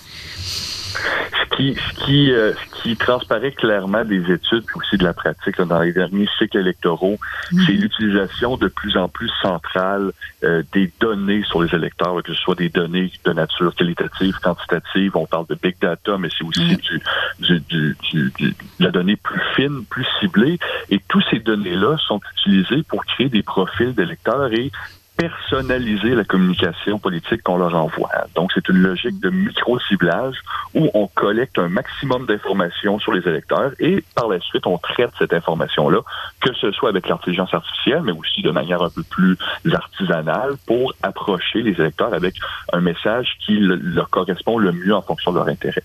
Ce 1.53 1.57
qui, 1.57 1.75
ce 1.75 2.05
qui, 2.05 2.31
euh, 2.31 2.53
qui 2.81 2.95
transparaît 2.95 3.51
clairement 3.51 4.03
des 4.03 4.31
études 4.31 4.65
puis 4.65 4.77
aussi 4.77 4.97
de 4.97 5.03
la 5.03 5.13
pratique 5.13 5.61
dans 5.61 5.79
les 5.79 5.93
derniers 5.93 6.27
cycles 6.37 6.57
électoraux, 6.57 7.17
mhm. 7.51 7.63
c'est 7.65 7.73
l'utilisation 7.73 8.57
de 8.57 8.67
plus 8.67 8.97
en 8.97 9.07
plus 9.07 9.29
centrale 9.41 10.11
euh, 10.43 10.63
des 10.73 10.91
données 10.99 11.43
sur 11.43 11.61
les 11.61 11.73
électeurs, 11.75 12.21
que 12.23 12.33
ce 12.33 12.39
soit 12.41 12.55
des 12.55 12.69
données 12.69 13.11
de 13.23 13.33
nature 13.33 13.73
qualitative, 13.75 14.35
quantitative. 14.41 15.15
On 15.15 15.25
parle 15.25 15.45
de 15.47 15.55
big 15.61 15.75
data, 15.79 16.17
mais 16.17 16.29
c'est 16.35 16.43
aussi 16.43 16.75
du, 16.77 17.01
du, 17.39 17.59
du, 17.59 17.97
du, 18.01 18.31
de 18.39 18.53
la 18.79 18.91
donnée 18.91 19.15
plus 19.15 19.41
fine, 19.55 19.85
plus 19.89 20.07
ciblée. 20.19 20.57
Et 20.89 20.99
tous 21.07 21.23
ces 21.29 21.39
données-là 21.39 21.97
sont 22.07 22.19
utilisées 22.37 22.83
pour 22.83 23.05
créer 23.05 23.29
des 23.29 23.43
profils 23.43 23.93
d'électeurs 23.93 24.51
et 24.53 24.71
personnaliser 25.17 26.15
la 26.15 26.23
communication 26.23 26.97
politique 26.99 27.43
qu'on 27.43 27.57
leur 27.57 27.75
envoie. 27.75 28.09
Donc, 28.35 28.51
c'est 28.53 28.67
une 28.69 28.77
logique 28.77 29.19
de 29.19 29.29
micro-ciblage 29.29 30.35
où 30.73 30.89
on 30.93 31.07
collecte 31.07 31.59
un 31.59 31.69
maximum 31.69 32.25
d'informations 32.25 32.99
sur 32.99 33.13
les 33.13 33.27
électeurs 33.27 33.71
et 33.79 34.03
par 34.15 34.27
la 34.27 34.39
suite, 34.39 34.65
on 34.65 34.77
traite 34.77 35.11
cette 35.19 35.33
information-là, 35.33 35.99
que 36.41 36.53
ce 36.53 36.71
soit 36.71 36.89
avec 36.89 37.07
l'intelligence 37.07 37.53
artificielle, 37.53 38.01
mais 38.03 38.11
aussi 38.11 38.41
de 38.41 38.51
manière 38.51 38.81
un 38.81 38.89
peu 38.89 39.03
plus 39.03 39.37
artisanale 39.71 40.55
pour 40.65 40.93
approcher 41.03 41.61
les 41.61 41.73
électeurs 41.73 42.13
avec 42.13 42.35
un 42.71 42.81
message 42.81 43.37
qui 43.45 43.59
leur 43.59 44.09
correspond 44.09 44.57
le 44.57 44.71
mieux 44.71 44.95
en 44.95 45.01
fonction 45.01 45.31
de 45.31 45.37
leur 45.37 45.47
intérêt. 45.47 45.83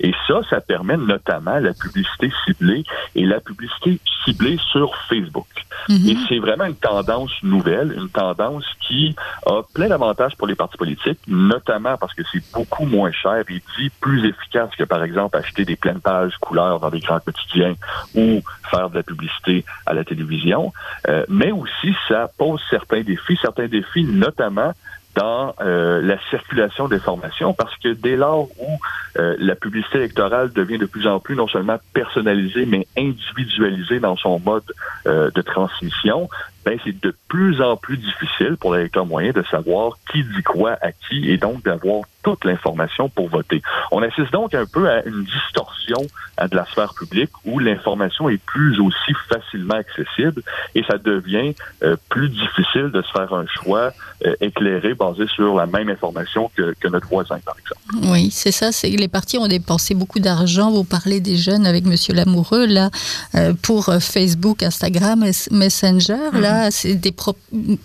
Et 0.00 0.12
ça, 0.26 0.40
ça 0.48 0.60
permet 0.60 0.96
notamment 0.96 1.58
la 1.58 1.74
publicité 1.74 2.32
ciblée 2.44 2.84
et 3.14 3.24
la 3.24 3.40
publicité 3.40 4.00
ciblée 4.24 4.58
sur 4.70 4.94
Facebook. 5.08 5.46
Mhm. 5.88 6.08
Et 6.08 6.16
c'est 6.28 6.38
vraiment 6.38 6.64
une 6.64 6.76
tendance 6.76 7.32
nouvelle, 7.42 7.92
une 7.92 8.08
tendance 8.08 8.64
qui 8.80 9.14
a 9.46 9.62
plein 9.74 9.88
d'avantages 9.88 10.36
pour 10.36 10.46
les 10.46 10.54
partis 10.54 10.76
politiques, 10.76 11.20
notamment 11.28 11.96
parce 11.96 12.14
que 12.14 12.22
c'est 12.32 12.42
beaucoup 12.52 12.86
moins 12.86 13.12
cher 13.12 13.44
et 13.48 13.62
dit 13.78 13.90
plus 14.00 14.28
efficace 14.28 14.70
que, 14.76 14.84
par 14.84 15.02
exemple, 15.04 15.36
acheter 15.36 15.64
des 15.64 15.76
pleines 15.76 16.00
pages 16.00 16.36
couleurs 16.40 16.80
dans 16.80 16.90
des 16.90 17.00
grands 17.00 17.20
quotidiens 17.20 17.74
ou 18.14 18.42
faire 18.70 18.90
de 18.90 18.96
la 18.96 19.02
publicité 19.02 19.64
à 19.86 19.94
la 19.94 20.04
télévision. 20.04 20.72
Euh, 21.08 21.24
mais 21.28 21.52
aussi, 21.52 21.94
ça 22.08 22.30
pose 22.38 22.60
certains 22.70 23.02
défis, 23.02 23.38
certains 23.40 23.68
défis 23.68 24.04
notamment 24.04 24.72
dans 25.16 25.54
euh, 25.60 26.00
la 26.00 26.18
circulation 26.30 26.86
d'informations 26.86 27.52
parce 27.52 27.76
que 27.78 27.94
dès 27.94 28.14
lors 28.14 28.48
où 28.60 28.78
euh, 29.18 29.34
la 29.40 29.56
publicité 29.56 29.98
électorale 29.98 30.52
devient 30.52 30.78
de 30.78 30.86
plus 30.86 31.08
en 31.08 31.18
plus 31.18 31.34
non 31.34 31.48
seulement 31.48 31.78
personnalisée 31.92 32.64
mais 32.64 32.86
individualisée 32.96 33.98
dans 33.98 34.16
son 34.16 34.38
mode 34.38 34.62
de 35.04 35.42
transmission, 35.42 36.28
ben 36.64 36.78
c'est 36.84 36.98
de 37.00 37.14
plus 37.28 37.60
en 37.62 37.76
plus 37.76 37.96
difficile 37.96 38.56
pour 38.58 38.74
l'électeur 38.74 39.06
moyen 39.06 39.32
de 39.32 39.42
savoir 39.50 39.98
qui 40.12 40.22
dit 40.22 40.42
quoi 40.42 40.76
à 40.82 40.92
qui 40.92 41.30
et 41.30 41.36
donc 41.36 41.62
d'avoir 41.64 42.02
toute 42.22 42.44
l'information 42.44 43.08
pour 43.08 43.28
voter. 43.28 43.62
On 43.90 44.02
assiste 44.02 44.32
donc 44.32 44.54
un 44.54 44.66
peu 44.66 44.88
à 44.90 45.02
une 45.04 45.24
distorsion 45.24 46.06
de 46.48 46.56
la 46.56 46.64
sphère 46.66 46.94
publique 46.94 47.30
où 47.44 47.58
l'information 47.58 48.28
est 48.28 48.42
plus 48.42 48.80
aussi 48.80 49.12
facilement 49.28 49.74
accessible 49.74 50.42
et 50.74 50.82
ça 50.84 50.98
devient 50.98 51.54
euh, 51.82 51.96
plus 52.08 52.28
difficile 52.28 52.90
de 52.92 53.02
se 53.02 53.10
faire 53.12 53.32
un 53.34 53.46
choix 53.46 53.92
euh, 54.26 54.34
éclairé 54.40 54.94
basé 54.94 55.26
sur 55.34 55.54
la 55.54 55.66
même 55.66 55.88
information 55.88 56.50
que, 56.56 56.74
notre 56.88 57.08
voisin, 57.08 57.38
par 57.44 57.56
exemple. 57.58 58.10
Oui, 58.10 58.30
c'est 58.30 58.52
ça. 58.52 58.70
Les 58.82 59.08
partis 59.08 59.38
ont 59.38 59.46
dépensé 59.46 59.94
beaucoup 59.94 60.18
d'argent. 60.18 60.70
Vous 60.70 60.84
parlez 60.84 61.20
des 61.20 61.36
jeunes 61.36 61.66
avec 61.66 61.84
Monsieur 61.84 62.14
Lamoureux 62.14 62.66
là 62.66 62.90
euh, 63.34 63.52
pour 63.62 63.92
Facebook, 64.00 64.62
Instagram, 64.62 65.24
Messenger. 65.50 66.30
Là, 66.32 66.49
c'est 66.70 66.94
des 66.94 67.14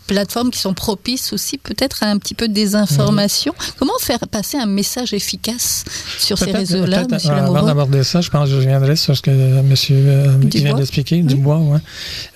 plateformes 0.07 0.51
qui 0.51 0.60
sont 0.60 0.74
propices 0.74 1.34
aussi 1.34 1.57
peut-être 1.57 2.03
à 2.03 2.07
un 2.07 2.17
petit 2.17 2.34
peu 2.34 2.48
de 2.48 2.53
désinformation. 2.53 3.53
Mhm. 3.57 3.74
Comment 3.79 3.98
faire 4.00 4.19
passer 4.29 4.57
un 4.57 4.65
message 4.65 5.13
efficace 5.13 5.84
sur 6.19 6.38
ces 6.38 6.51
réseaux-là, 6.51 7.03
M. 7.10 7.17
Euh, 7.25 7.29
avant 7.29 7.63
d'aborder 7.63 8.03
ça, 8.03 8.22
je 8.22 8.29
pense 8.29 8.45
que 8.45 8.51
je 8.51 8.55
reviendrai 8.57 8.95
sur 8.95 9.15
ce 9.15 9.22
que 9.22 9.31
M. 9.31 9.74
Euh, 9.91 10.38
vient 10.53 10.75
d'expliquer, 10.75 11.22
Dubois. 11.22 11.60
Ouais. 11.60 11.79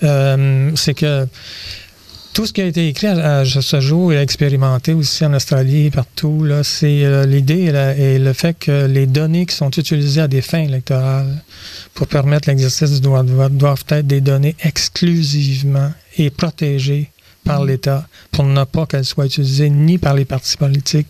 Euh, 0.02 0.70
c'est 0.76 0.94
que 0.94 1.26
tout 2.40 2.46
ce 2.46 2.54
qui 2.54 2.62
a 2.62 2.66
été 2.66 2.88
écrit 2.88 3.06
à, 3.06 3.44
ce 3.44 3.80
jour 3.80 4.14
et 4.14 4.16
expérimenté 4.16 4.94
aussi 4.94 5.26
en 5.26 5.34
Australie 5.34 5.88
et 5.88 5.90
partout, 5.90 6.46
c'est 6.62 7.04
euh, 7.04 7.26
l'idée 7.26 7.70
et, 7.98 8.18
le 8.18 8.32
fait 8.32 8.54
que 8.58 8.86
les 8.86 9.04
données 9.04 9.44
qui 9.44 9.54
sont 9.54 9.68
utilisées 9.68 10.22
à 10.22 10.26
des 10.26 10.40
fins 10.40 10.62
électorales 10.62 11.44
pour 11.92 12.06
permettre 12.06 12.48
l'exercice 12.48 12.92
du 12.92 13.00
droit 13.02 13.24
de 13.24 13.32
vote 13.32 13.54
doivent 13.58 13.84
être 13.90 14.06
des 14.06 14.22
données 14.22 14.56
exclusivement 14.64 15.92
et 16.16 16.30
protégées 16.30 17.10
par 17.44 17.60
mmh. 17.60 17.66
l'État 17.66 18.08
pour 18.32 18.44
ne 18.44 18.64
pas 18.64 18.86
qu'elles 18.86 19.04
soient 19.04 19.26
utilisées 19.26 19.68
ni 19.68 19.98
par 19.98 20.14
les 20.14 20.24
partis 20.24 20.56
politiques, 20.56 21.08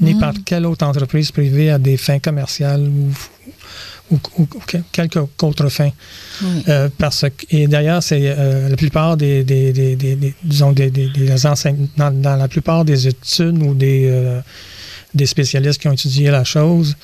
ni 0.00 0.14
mmh. 0.14 0.20
par 0.20 0.32
quelle 0.42 0.64
autre 0.64 0.86
entreprise 0.86 1.32
privée 1.32 1.68
à 1.68 1.78
des 1.78 1.98
fins 1.98 2.18
commerciales 2.18 2.88
ou 2.88 3.12
ou, 4.10 4.18
quelques 4.92 5.18
autres 5.42 5.68
fins. 5.68 5.90
Euh, 6.68 6.88
parce 6.98 7.24
que, 7.36 7.46
et 7.50 7.66
d'ailleurs, 7.66 8.02
c'est 8.02 8.20
euh, 8.22 8.68
la 8.68 8.76
plupart 8.76 9.16
des, 9.16 9.44
des, 9.44 9.72
des, 9.72 9.96
des 9.96 10.34
disons, 10.42 10.72
des, 10.72 10.90
dans, 11.96 12.10
dans, 12.10 12.36
la 12.36 12.48
plupart 12.48 12.84
des 12.84 13.08
études 13.08 13.62
ou 13.62 13.74
des, 13.74 14.06
euh, 14.08 14.40
des 15.14 15.26
spécialistes 15.26 15.80
qui 15.80 15.88
ont 15.88 15.92
étudié 15.92 16.30
la 16.30 16.44
chose, 16.44 16.96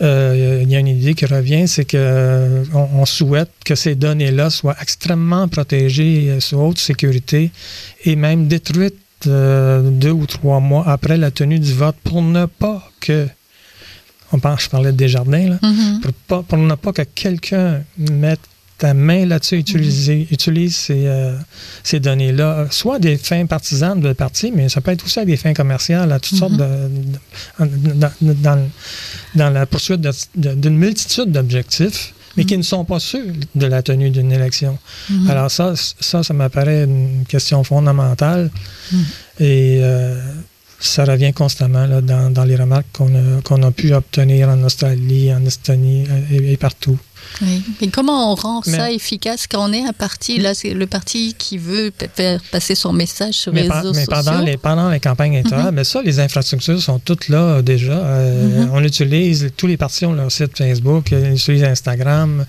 il 0.00 0.66
y 0.68 0.76
a 0.76 0.78
une 0.78 0.88
idée 0.88 1.14
qui 1.14 1.26
revient, 1.26 1.68
c'est 1.68 1.84
que 1.84 2.62
on, 2.74 3.06
souhaite 3.06 3.50
que 3.64 3.74
ces 3.74 3.94
données-là 3.94 4.50
soient 4.50 4.76
extrêmement 4.80 5.46
protégées 5.48 6.38
sous 6.40 6.56
haute 6.56 6.78
sécurité 6.78 7.50
et 8.04 8.16
même 8.16 8.48
détruites 8.48 8.96
deux 9.24 10.10
ou 10.10 10.26
trois 10.26 10.60
mois 10.60 10.88
après 10.88 11.16
la 11.16 11.30
tenue 11.30 11.60
du 11.60 11.72
vote 11.74 11.96
pour 12.02 12.22
ne 12.22 12.46
pas 12.46 12.82
que 13.00 13.28
on 14.32 14.38
pense, 14.38 14.64
je 14.64 14.68
parlais 14.68 14.92
de 14.92 14.96
Desjardins, 14.96 15.48
là, 15.50 15.58
mm-hmm. 15.62 16.00
pour, 16.00 16.12
pas, 16.12 16.42
pour 16.42 16.58
ne 16.58 16.74
pas 16.74 16.92
que 16.92 17.02
quelqu'un 17.02 17.82
mette 17.96 18.40
ta 18.78 18.94
main 18.94 19.26
là-dessus, 19.26 19.58
mm-hmm. 19.58 20.26
utilise 20.30 20.76
ces, 20.76 21.06
euh, 21.06 21.36
ces 21.82 22.00
données-là, 22.00 22.66
soit 22.70 22.98
des 22.98 23.16
fins 23.16 23.44
partisanes 23.46 24.00
de 24.00 24.12
parti, 24.12 24.52
mais 24.54 24.68
ça 24.68 24.80
peut 24.80 24.90
être 24.92 25.04
aussi 25.04 25.18
à 25.20 25.24
des 25.24 25.36
fins 25.36 25.52
commerciales, 25.52 26.12
à 26.12 26.18
toutes 26.18 26.38
sortes 26.38 26.54
mm-hmm. 26.54 27.68
de, 28.20 28.32
dans, 28.34 28.68
dans, 29.34 29.50
la 29.50 29.66
poursuite 29.66 30.00
d'une 30.34 30.76
multitude 30.76 31.30
d'objectifs 31.30 32.14
mais 32.36 32.44
qui 32.44 32.56
ne 32.56 32.62
sont 32.62 32.84
pas 32.84 33.00
sûrs 33.00 33.32
de 33.56 33.66
la 33.66 33.82
tenue 33.82 34.10
d'une 34.10 34.30
élection. 34.30 34.78
Alors 35.28 35.50
ça, 35.50 35.74
ça, 35.76 36.22
ça 36.22 36.32
m'apparaît 36.32 36.84
une 36.84 37.24
question 37.28 37.64
fondamentale. 37.64 38.50
Et 39.40 39.80
euh, 39.82 40.20
ça 40.80 41.04
revient 41.04 41.32
constamment 41.32 41.86
là, 41.86 42.00
dans, 42.00 42.32
dans, 42.32 42.44
les 42.44 42.56
remarques 42.56 42.86
qu'on 42.92 43.14
a, 43.14 43.42
qu'on 43.42 43.62
a, 43.62 43.70
pu 43.70 43.92
obtenir 43.92 44.48
en 44.48 44.62
Australie, 44.62 45.32
en 45.32 45.44
Estonie 45.44 46.06
et 46.30 46.56
partout. 46.56 46.98
Oui. 47.42 47.62
Mais 47.80 47.88
comment 47.88 48.32
on 48.32 48.34
rend 48.34 48.62
ça 48.62 48.90
efficace 48.90 49.46
quand 49.46 49.68
on 49.68 49.72
est 49.72 49.84
un 49.84 49.92
parti 49.92 50.38
Là, 50.38 50.54
c'est 50.54 50.74
le 50.74 50.86
parti 50.86 51.34
qui 51.36 51.58
veut 51.58 51.90
faire 52.14 52.40
passer 52.50 52.74
son 52.74 52.92
message 52.92 53.34
sur 53.34 53.52
les 53.52 53.62
réseaux 53.62 53.92
mais 53.94 54.04
sociaux? 54.04 54.24
Pendant 54.24 54.40
les, 54.40 54.56
pendant 54.56 54.90
les 54.90 55.00
campagnes 55.00 55.34
électorales, 55.34 55.66
mhm. 55.66 55.74
mais 55.74 55.84
ça, 55.84 56.02
les 56.02 56.20
infrastructures 56.20 56.80
sont 56.80 56.98
toutes 56.98 57.28
là 57.28 57.38
euh, 57.38 57.62
déjà. 57.62 57.92
Euh, 57.92 58.64
mhm. 58.64 58.70
On 58.72 58.82
utilise, 58.84 59.50
tous 59.56 59.66
les 59.66 59.76
partis 59.76 60.04
ont 60.06 60.12
leur 60.12 60.30
site 60.30 60.56
Facebook, 60.58 61.12
ils 61.12 61.32
utilisent 61.32 61.64
Instagram. 61.64 62.44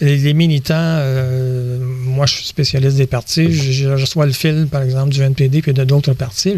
Les, 0.00 0.34
militants, 0.34 0.74
euh, 0.76 1.78
moi, 1.80 2.26
je 2.26 2.34
suis 2.34 2.46
spécialiste 2.46 2.96
des 2.96 3.06
partis. 3.06 3.52
Je, 3.52 3.88
reçois 3.88 4.26
le 4.26 4.32
fil, 4.32 4.68
par 4.70 4.82
exemple, 4.82 5.10
du 5.10 5.22
NPD 5.22 5.62
puis 5.62 5.72
de 5.72 5.84
d'autres 5.84 6.12
partis. 6.12 6.54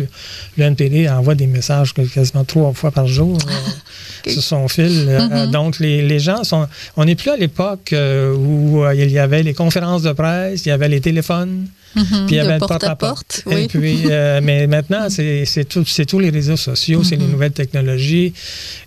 Le, 0.57 0.65
NPD 0.65 1.09
envoie 1.09 1.35
des 1.35 1.47
messages 1.47 1.95
quasiment 1.95 2.45
trois 2.45 2.73
fois 2.73 2.91
par 2.91 3.07
jour 3.07 3.39
sur 4.27 4.43
son 4.43 4.69
fil. 4.69 5.07
Mhm. 5.09 5.51
donc, 5.51 5.79
les, 5.79 6.03
les 6.07 6.19
gens 6.19 6.45
sont. 6.45 6.69
On 6.97 7.05
n'est 7.05 7.15
plus 7.15 7.31
à 7.31 7.37
l'époque 7.51 7.93
euh, 7.93 8.35
où 8.35 8.85
euh, 8.85 8.95
il 8.95 9.11
y 9.11 9.19
avait 9.19 9.43
les 9.43 9.55
conférences 9.55 10.03
de 10.03 10.13
presse, 10.13 10.65
il 10.65 10.69
y 10.69 10.73
avait 10.73 10.89
les 10.89 11.01
téléphones. 11.01 11.67
Mhm. 11.97 12.05
puis 12.05 12.17
il 12.31 12.35
y 12.37 12.39
avait 12.39 12.53
le 12.53 12.59
porte-à-porte. 12.61 13.43
Oui. 13.47 13.67
puis, 13.67 14.03
euh, 14.07 14.41
mais 14.45 14.69
maintenant, 14.69 15.09
c'est 15.11 15.65
tous 15.65 16.19
les 16.21 16.31
réseaux 16.31 16.57
sociaux, 16.57 17.03
c'est 17.03 17.17
les 17.17 17.25
mhm. 17.25 17.33
nouvelles 17.33 17.53
technologies. 17.53 18.33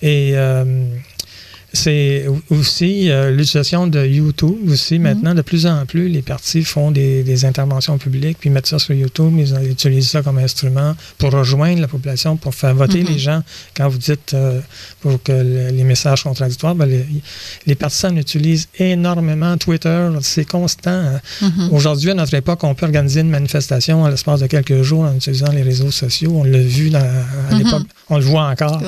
Et 0.02 0.34
c'est 1.76 2.28
aussi 2.52 3.10
euh, 3.10 3.32
l'utilisation 3.32 3.88
de 3.88 4.06
YouTube 4.06 4.70
aussi. 4.70 5.00
Mhm. 5.00 5.02
Maintenant, 5.02 5.34
de 5.34 5.42
plus 5.42 5.66
en 5.66 5.88
plus, 5.88 6.08
les 6.08 6.22
partis 6.22 6.64
font 6.64 6.92
des, 6.92 7.46
interventions 7.46 7.98
publiques, 7.98 8.38
puis 8.40 8.52
mettent 8.52 8.68
ça 8.68 8.78
sur 8.78 8.94
YouTube. 8.94 9.34
Ils 9.38 9.72
utilisent 9.72 10.10
ça 10.10 10.22
comme 10.22 10.38
instrument 10.38 10.96
pour 11.18 11.32
rejoindre 11.32 11.82
la 11.82 11.88
population, 11.88 12.38
pour 12.38 12.54
faire 12.54 12.76
voter 12.76 13.02
mhm. 13.02 13.08
les 13.08 13.18
gens. 13.18 13.44
Quand 13.76 13.90
vous 13.90 13.98
dites 13.98 14.36
euh, 14.36 14.60
pour 15.02 15.22
que 15.24 15.32
les 15.32 15.84
messages 15.84 16.24
contradictoires, 16.24 16.76
ben, 16.76 16.86
les, 16.86 17.06
les, 17.66 17.76
partisans 17.76 18.16
utilisent 18.18 18.68
énormément 18.78 19.58
Twitter. 19.58 20.10
C'est 20.22 20.46
constant. 20.46 21.20
Mhm. 21.42 21.70
Aujourd'hui, 21.72 22.12
à 22.12 22.14
notre 22.14 22.36
époque, 22.36 22.64
on 22.64 22.76
peut 22.76 22.86
organiser 22.86 23.22
une 23.22 23.32
manifestation 23.32 24.06
à 24.06 24.12
l'espace 24.12 24.42
de 24.42 24.48
quelques 24.48 24.84
jours 24.84 25.02
en 25.02 25.16
utilisant 25.16 25.52
les 25.52 25.64
réseaux 25.64 25.92
sociaux. 25.92 26.34
On 26.36 26.44
l'a 26.44 26.60
vu 26.60 26.92
dans, 26.92 27.00
à 27.00 27.56
l'époque. 27.56 27.88
On 28.10 28.18
le 28.18 28.24
voit 28.24 28.48
encore. 28.48 28.80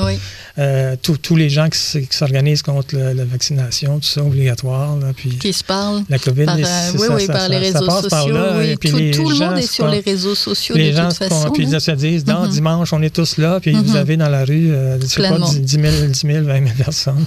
Euh, 0.58 0.96
tous 1.02 1.36
les 1.36 1.50
gens 1.50 1.68
qui, 1.70 2.08
s'organisent 2.10 2.62
contre 2.76 2.96
la, 2.98 3.26
vaccination, 3.26 4.00
tout 4.00 4.08
ça 4.08 4.22
obligatoire. 4.22 4.98
puis 5.16 5.38
qui 5.38 5.54
se 5.54 5.64
parlent. 5.64 6.04
La 6.10 6.20
COVID, 6.20 6.46
par, 6.46 6.58
euh, 6.58 6.92
oui, 6.98 7.08
oui, 7.12 7.28
par 7.28 7.50
les 7.50 7.58
réseaux 7.58 7.90
sociaux. 7.90 8.38
oui. 8.58 8.78
tout, 8.78 9.30
le 9.30 9.40
monde 9.40 9.58
est 9.58 9.72
sur 9.72 9.88
les 9.88 10.00
réseaux 10.00 10.36
sociaux 10.36 10.76
les 10.76 10.92
de 10.92 10.98
gens 10.98 11.10
toute 11.10 11.18
façon. 11.18 11.52
Puis 11.52 11.64
ils 11.64 11.82
se 11.82 11.92
disent, 11.92 12.26
dans 12.26 12.46
mm-hmm. 12.46 12.50
dimanche, 12.50 12.94
on 12.94 13.02
est 13.02 13.14
tous 13.14 13.38
là, 13.38 13.60
puis 13.60 13.72
vous 13.72 13.94
mm-hmm. 13.94 13.96
avez 13.96 14.18
dans 14.18 14.30
la 14.30 14.46
rue, 14.46 14.72
euh, 14.72 15.00
je 15.00 15.06
sais 15.06 15.22
pas, 15.22 15.38
10 15.38 15.68
000, 15.68 16.08
10 16.08 16.20
000, 16.20 16.46
20 16.46 16.64
000 16.66 16.76
personnes. 16.78 17.26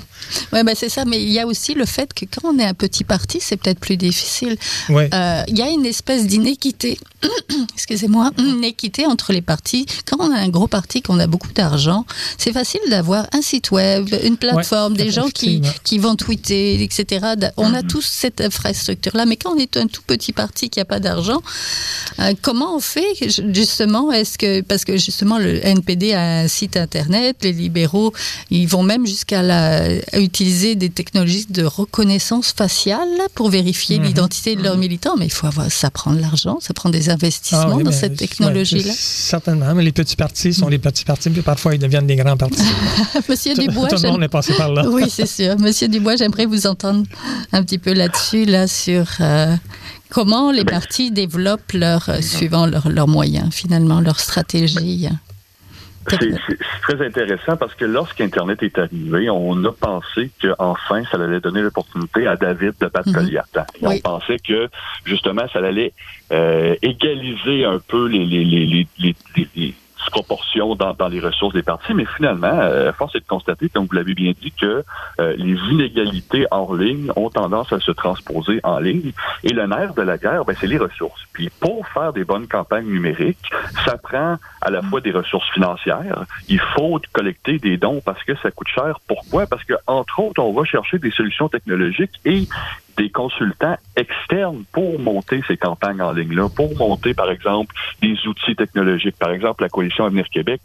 Oui, 0.52 0.62
ben 0.64 0.74
c'est 0.76 0.88
ça. 0.88 1.04
Mais 1.04 1.22
il 1.22 1.30
y 1.30 1.40
a 1.40 1.46
aussi 1.46 1.74
le 1.74 1.86
fait 1.86 2.12
que 2.12 2.24
quand 2.24 2.48
on 2.52 2.58
est 2.58 2.64
un 2.64 2.74
petit 2.74 3.04
parti, 3.04 3.38
c'est 3.40 3.56
peut-être 3.56 3.80
plus 3.80 3.96
difficile. 3.96 4.56
Ouais. 4.90 5.08
Il 5.48 5.58
y 5.58 5.62
a 5.62 5.70
une 5.70 5.86
espèce 5.86 6.26
d'inéquité, 6.26 6.98
excusez-moi, 7.74 8.30
une 8.38 8.64
équité 8.64 9.06
entre 9.06 9.32
les 9.32 9.42
partis. 9.42 9.86
Quand 10.06 10.16
on 10.20 10.32
a 10.32 10.38
un 10.38 10.48
gros 10.48 10.68
parti, 10.68 11.02
qu'on 11.02 11.18
a 11.18 11.26
beaucoup 11.26 11.52
d'argent, 11.52 12.04
c'est 12.36 12.52
facile 12.52 12.80
d'avoir 12.90 13.26
un 13.32 13.42
site 13.42 13.70
web, 13.70 14.08
une 14.24 14.36
plateforme, 14.36 14.96
des 14.96 15.10
gens 15.10 15.28
qui 15.84 15.98
vont 15.98 16.16
tweeter, 16.16 16.82
etc. 16.82 17.26
On 17.56 17.74
a 17.74 17.82
tous 17.82 18.04
cette 18.04 18.40
infrastructure-là, 18.40 19.26
mais 19.26 19.36
quand 19.36 19.54
on 19.54 19.58
est 19.58 19.76
un 19.76 19.86
tout 19.86 20.02
petit 20.06 20.32
parti 20.32 20.70
qui 20.70 20.78
n'a 20.78 20.84
pas 20.84 21.00
d'argent, 21.00 21.40
euh, 22.20 22.32
comment 22.42 22.76
on 22.76 22.80
fait 22.80 23.06
justement? 23.52 24.12
Est-ce 24.12 24.38
que 24.38 24.60
parce 24.62 24.84
que 24.84 24.96
justement 24.96 25.38
le 25.38 25.64
NPD 25.64 26.12
a 26.14 26.40
un 26.40 26.48
site 26.48 26.76
internet, 26.76 27.36
les 27.42 27.52
libéraux, 27.52 28.12
ils 28.50 28.66
vont 28.66 28.82
même 28.82 29.06
jusqu'à 29.06 29.42
utiliser 30.14 30.74
des 30.74 30.90
technologies 30.90 31.46
de 31.48 31.64
reconnaissance 31.64 32.52
faciale 32.52 33.08
pour 33.34 33.50
vérifier 33.50 33.98
mhm. 33.98 34.06
l'identité 34.06 34.56
de 34.56 34.62
leurs 34.62 34.74
mhm. 34.74 34.80
militants, 34.80 35.16
mais 35.18 35.26
il 35.26 35.32
faut 35.32 35.46
avoir, 35.46 35.70
ça 35.70 35.90
prend 35.90 36.12
de 36.12 36.20
l'argent, 36.20 36.58
ça 36.60 36.74
prend 36.74 36.90
des 36.90 37.10
investissements 37.10 37.78
ah 37.80 37.82
dans 37.82 37.92
cette 37.92 38.16
technologie-là. 38.16 38.92
certainement, 38.96 39.74
mais 39.74 39.84
les 39.84 39.92
petits 39.92 40.16
partis 40.16 40.52
sont 40.52 40.68
les 40.68 40.78
petits 40.78 41.04
partis, 41.04 41.30
puis 41.30 41.42
parfois 41.42 41.74
ils 41.74 41.78
deviennent 41.78 42.06
des 42.06 42.16
grands 42.16 42.36
partis. 42.36 42.62
Monsieur 43.28 43.54
Dubois, 43.54 43.88
tout 43.88 44.02
le 44.02 44.10
monde 44.10 44.22
est 44.22 44.28
passé 44.28 44.54
par 44.54 44.72
là. 44.72 44.88
oui, 44.88 45.04
c'est 45.08 45.26
sûr. 45.28 45.58
Monsieur 45.58 45.88
Dubois, 45.88 46.16
j'aimerais 46.16 46.46
vous 46.46 46.66
entendre 46.66 47.04
un 47.52 47.62
petit 47.62 47.78
peu 47.78 47.92
là-dessus, 47.92 48.44
là 48.44 48.66
sur 48.66 49.06
euh, 49.20 49.54
comment 50.10 50.50
les 50.50 50.64
partis 50.64 51.10
développent 51.10 51.72
leur, 51.72 52.08
euh, 52.08 52.20
suivant 52.20 52.66
leurs 52.66 53.08
moyens, 53.08 53.54
finalement, 53.54 54.00
leur 54.00 54.18
stratégie. 54.18 55.08
C'est 56.10 56.38
très 56.82 57.06
intéressant 57.06 57.56
parce 57.56 57.74
que 57.74 57.84
lorsqu'Internet 57.84 58.62
est 58.62 58.78
arrivé, 58.78 59.28
on 59.28 59.62
a 59.64 59.72
pensé 59.72 60.30
qu'enfin, 60.40 61.02
ça 61.10 61.18
allait 61.22 61.40
donner 61.40 61.60
l'opportunité 61.60 62.26
à 62.26 62.36
David 62.36 62.72
de 62.80 62.86
battre 62.86 63.10
mhm. 63.10 63.14
Goliath. 63.14 63.58
On 63.82 63.98
pensait 63.98 64.38
que, 64.38 64.68
justement, 65.04 65.42
ça 65.52 65.58
allait 65.58 65.92
euh, 66.32 66.74
égaliser 66.82 67.64
un 67.64 67.78
peu 67.78 68.06
les, 68.06 68.24
les, 68.24 68.44
les, 68.44 68.86
les 69.54 69.74
proportion 70.10 70.74
dans, 70.74 70.94
dans, 70.94 71.08
les 71.08 71.20
ressources 71.20 71.54
des 71.54 71.62
partis, 71.62 71.94
mais 71.94 72.04
finalement, 72.16 72.52
euh, 72.52 72.92
force 72.92 73.14
est 73.14 73.20
de 73.20 73.26
constater, 73.26 73.68
comme 73.68 73.86
vous 73.86 73.94
l'avez 73.94 74.14
bien 74.14 74.32
dit, 74.40 74.52
que 74.52 74.84
euh, 75.20 75.34
les 75.36 75.56
inégalités 75.70 76.46
hors 76.50 76.74
ligne 76.74 77.10
ont 77.16 77.30
tendance 77.30 77.72
à 77.72 77.80
se 77.80 77.90
transposer 77.90 78.60
en 78.62 78.78
ligne. 78.78 79.12
Et 79.44 79.52
le 79.52 79.66
nerf 79.66 79.94
de 79.94 80.02
la 80.02 80.18
guerre, 80.18 80.44
ben, 80.44 80.54
c'est 80.58 80.66
les 80.66 80.78
ressources. 80.78 81.22
Puis 81.32 81.50
pour 81.60 81.86
faire 81.88 82.12
des 82.12 82.24
bonnes 82.24 82.46
campagnes 82.46 82.86
numériques, 82.86 83.50
ça 83.84 83.96
prend 83.96 84.36
à 84.60 84.70
la 84.70 84.82
fois 84.82 85.00
des 85.00 85.10
ressources 85.10 85.48
financières. 85.50 86.24
Il 86.48 86.60
faut 86.60 87.00
collecter 87.12 87.58
des 87.58 87.76
dons 87.76 88.00
parce 88.04 88.22
que 88.24 88.34
ça 88.36 88.50
coûte 88.50 88.68
cher. 88.68 88.98
Pourquoi? 89.06 89.46
Parce 89.46 89.64
que, 89.64 89.74
entre 89.86 90.20
autres, 90.20 90.42
on 90.42 90.52
va 90.52 90.64
chercher 90.64 90.98
des 90.98 91.10
solutions 91.10 91.48
technologiques 91.48 92.20
et 92.24 92.48
des 92.98 93.10
consultants 93.10 93.76
externes 93.96 94.64
pour 94.72 94.98
monter 94.98 95.40
ces 95.46 95.56
campagnes 95.56 96.02
en 96.02 96.12
ligne-là, 96.12 96.48
pour 96.54 96.76
monter, 96.76 97.14
par 97.14 97.30
exemple, 97.30 97.74
des 98.02 98.16
outils 98.26 98.56
technologiques. 98.56 99.16
Par 99.16 99.30
exemple, 99.30 99.62
la 99.62 99.68
Coalition 99.68 100.04
Avenir 100.04 100.28
Québec 100.28 100.60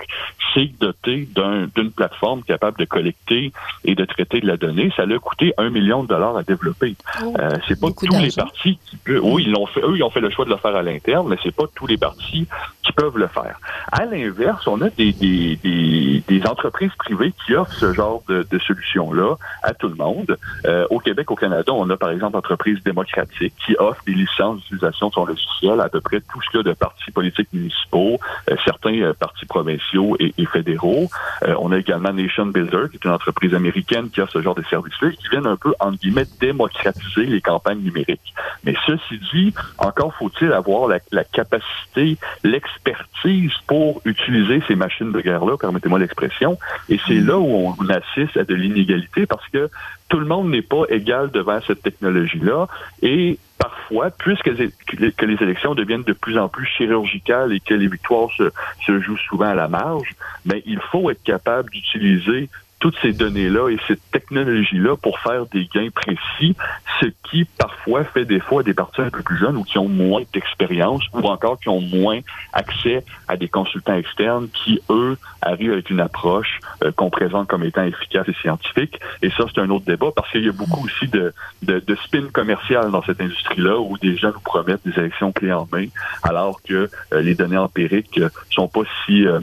s'est 0.54 0.72
dotée 0.80 1.30
d'une 1.36 1.92
plateforme 1.92 2.44
capable 2.44 2.80
de 2.80 2.86
collecter 2.86 3.54
et 3.86 3.96
de 3.96 4.06
traiter 4.06 4.42
de 4.42 4.48
la 4.48 4.58
donnée. 4.58 4.92
Ça 4.98 5.04
a 5.04 5.20
coûté 5.20 5.54
un 5.58 5.70
million 5.70 6.04
de 6.04 6.08
dollars 6.08 6.36
à 6.36 6.44
développer. 6.44 6.96
Oh, 7.24 7.34
euh, 7.40 7.52
c'est 7.68 7.80
pas 7.80 7.90
tous 7.92 8.18
les 8.18 8.32
partis 8.32 8.80
qui 8.86 8.98
peuvent... 8.98 9.22
Oui, 9.24 9.44
ils 9.46 9.52
l'ont 9.52 9.68
fait. 9.68 9.82
Eux, 9.82 9.96
ils 9.96 10.04
ont 10.04 10.10
fait 10.10 10.22
le 10.22 10.32
choix 10.32 10.46
de 10.46 10.50
le 10.50 10.58
faire 10.58 10.76
à 10.76 10.82
l'interne, 10.82 11.28
mais 11.30 11.38
c'est 11.44 11.56
pas 11.56 11.66
tous 11.76 11.88
les 11.88 11.98
partis 11.98 12.48
qui 12.82 12.92
peuvent 12.94 13.18
le 13.18 13.28
faire. 13.28 13.60
À 13.92 14.06
l'inverse, 14.06 14.68
on 14.68 14.82
a 14.82 14.90
des, 14.90 15.14
des, 15.14 15.56
des, 15.58 16.24
des, 16.28 16.48
entreprises 16.48 16.92
privées 16.98 17.34
qui 17.46 17.56
offrent 17.56 17.74
ce 17.74 17.94
genre 17.94 18.24
de, 18.28 18.46
de 18.50 18.60
solutions-là 18.60 19.36
à 19.62 19.74
tout 19.74 19.88
le 19.88 19.96
monde. 19.96 20.38
Euh, 20.66 20.88
au 20.90 21.00
Québec, 21.00 21.30
au 21.32 21.36
Canada, 21.36 21.72
on 21.74 21.90
a 21.90 21.98
par 21.98 22.12
exemple 22.12 22.23
d'entreprise 22.30 22.82
démocratique 22.84 23.54
qui 23.66 23.76
offre 23.78 24.02
des 24.06 24.14
licences 24.14 24.58
d'utilisation 24.62 25.10
de 25.10 25.14
son 25.14 25.26
logiciel 25.26 25.80
à, 25.80 25.90
peu 25.90 26.02
près 26.02 26.22
tout 26.22 26.42
ce 26.42 26.50
qu'il 26.50 26.58
y 26.58 26.62
a 26.62 26.64
de 26.64 26.74
partis 26.74 27.12
politiques 27.12 27.50
municipaux, 27.54 28.20
euh, 28.50 28.56
certains 28.66 29.00
euh, 29.02 29.14
partis 29.14 29.46
provinciaux 29.46 30.16
et, 30.20 30.34
fédéraux. 30.46 31.10
Euh, 31.44 31.56
on 31.60 31.72
a 31.72 31.78
également 31.78 32.12
Nation 32.12 32.46
Builder, 32.46 32.86
qui 32.90 32.98
est 32.98 33.06
une 33.06 33.12
entreprise 33.12 33.54
américaine 33.56 34.10
qui 34.10 34.22
a 34.22 34.28
ce 34.28 34.42
genre 34.42 34.56
de 34.56 34.64
services-là 34.64 35.10
et 35.10 35.16
qui 35.16 35.28
viennent 35.30 35.48
un 35.48 35.56
peu, 35.56 35.74
entre 35.80 35.98
guillemets, 35.98 36.26
démocratiser 36.40 37.26
les 37.26 37.42
campagnes 37.42 37.80
numériques. 37.80 38.34
Mais 38.64 38.76
ceci 38.86 39.20
dit, 39.34 39.54
encore 39.78 40.14
faut-il 40.16 40.52
avoir 40.52 40.88
la, 40.88 41.00
la 41.12 41.24
capacité, 41.24 42.18
l'expertise 42.44 43.52
pour 43.68 44.02
utiliser 44.06 44.62
ces 44.68 44.76
machines 44.76 45.12
de 45.12 45.22
guerre-là, 45.22 45.58
permettez-moi 45.58 46.00
l'expression. 46.00 46.58
Et 46.90 47.00
c'est 47.08 47.20
là 47.20 47.38
où 47.38 47.76
on 47.80 47.90
assiste 47.90 48.38
à 48.38 48.44
de 48.44 48.54
l'inégalité 48.54 49.26
parce 49.26 49.48
que 49.50 49.70
tout 50.14 50.20
le 50.20 50.28
monde 50.28 50.52
n'est 50.52 50.62
pas 50.62 50.84
égal 50.90 51.32
devant 51.32 51.60
cette 51.66 51.82
technologie-là. 51.82 52.68
Et 53.02 53.40
parfois, 53.58 54.12
puisque 54.12 54.54
que 54.54 55.26
les 55.26 55.42
élections 55.42 55.74
deviennent 55.74 56.04
de 56.04 56.14
plus 56.14 56.38
en 56.38 56.50
plus 56.50 56.68
chirurgicales 56.68 57.52
et 57.52 57.60
que 57.60 57.74
les 57.74 57.88
victoires 57.88 58.30
se, 58.38 59.00
jouent 59.00 59.18
souvent 59.18 59.48
à 59.48 59.56
la 59.56 59.68
marge, 59.68 60.14
mais 60.46 60.62
il 60.68 60.80
faut 60.92 61.10
être 61.10 61.24
capable 61.24 61.72
d'utiliser 61.72 62.48
toutes 62.84 63.00
ces 63.02 63.14
données-là 63.14 63.70
et 63.70 63.78
cette 63.88 64.02
technologie-là 64.12 64.98
pour 64.98 65.18
faire 65.20 65.46
des 65.46 65.70
gains 65.74 65.88
précis, 65.90 66.54
ce 67.00 67.06
qui 67.30 67.46
parfois 67.46 68.04
fait 68.04 68.26
des 68.26 68.42
fois 68.42 68.62
des 68.62 68.74
parties 68.74 69.00
un 69.00 69.10
peu 69.10 69.22
plus 69.22 69.38
jeunes 69.38 69.56
ou 69.56 69.64
qui 69.64 69.78
ont 69.78 69.88
moins 69.88 70.24
d'expérience 70.34 71.02
ou 71.14 71.20
encore 71.20 71.58
qui 71.62 71.70
ont 71.70 71.80
moins 71.80 72.20
accès 72.52 73.06
à 73.30 73.38
des 73.38 73.48
consultants 73.48 73.96
externes 73.96 74.50
qui, 74.50 74.82
eux, 74.90 75.16
arrivent 75.42 75.72
avec 75.72 75.92
une 75.92 76.02
approche 76.02 76.60
euh, 76.84 76.92
qu'on 76.92 77.10
présente 77.10 77.48
comme 77.48 77.64
étant 77.64 77.84
efficace 77.84 78.28
et 78.28 78.34
scientifique. 78.42 79.00
Et 79.22 79.30
ça, 79.30 79.46
c'est 79.56 79.62
un 79.62 79.70
autre 79.70 79.86
débat 79.86 80.10
parce 80.14 80.30
qu'il 80.32 80.44
y 80.44 80.50
a 80.50 80.52
beaucoup 80.52 80.84
aussi 80.84 81.08
de, 81.08 81.34
de, 81.62 81.96
spin 82.04 82.28
commercial 82.34 82.92
dans 82.92 83.04
cette 83.04 83.22
industrie-là 83.22 83.80
où 83.80 83.98
des 83.98 84.18
gens 84.18 84.34
nous 84.34 84.42
promettent 84.42 84.86
des 84.86 85.00
élections 85.00 85.32
clés 85.32 85.54
en 85.54 85.70
main 85.72 85.86
alors 86.22 86.62
que 86.62 86.90
euh, 87.14 87.22
les 87.22 87.34
données 87.34 87.56
empiriques 87.56 88.20
sont 88.50 88.68
pas 88.68 88.82
si 89.06 89.26
euh, 89.26 89.40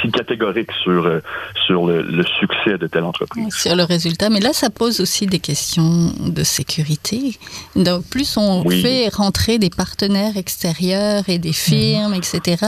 si 0.00 0.10
catégorique 0.10 0.70
sur, 0.82 1.06
euh, 1.06 1.20
sur 1.66 1.86
le, 1.86 2.24
succès 2.38 2.78
de 2.78 2.86
telle 2.86 3.04
entreprise. 3.04 3.54
Sur 3.54 3.76
le 3.76 3.84
résultat. 3.84 4.30
Mais 4.30 4.40
là, 4.40 4.52
ça 4.52 4.70
pose 4.70 5.00
aussi 5.00 5.26
des 5.26 5.38
questions 5.38 6.12
de 6.18 6.42
sécurité. 6.42 7.38
Donc, 7.76 8.04
plus 8.04 8.36
on 8.36 8.68
fait 8.68 9.08
rentrer 9.08 9.58
des 9.58 9.70
partenaires 9.70 10.36
extérieurs 10.36 11.24
et 11.28 11.38
des 11.38 11.52
firmes, 11.52 12.14
etc., 12.14 12.64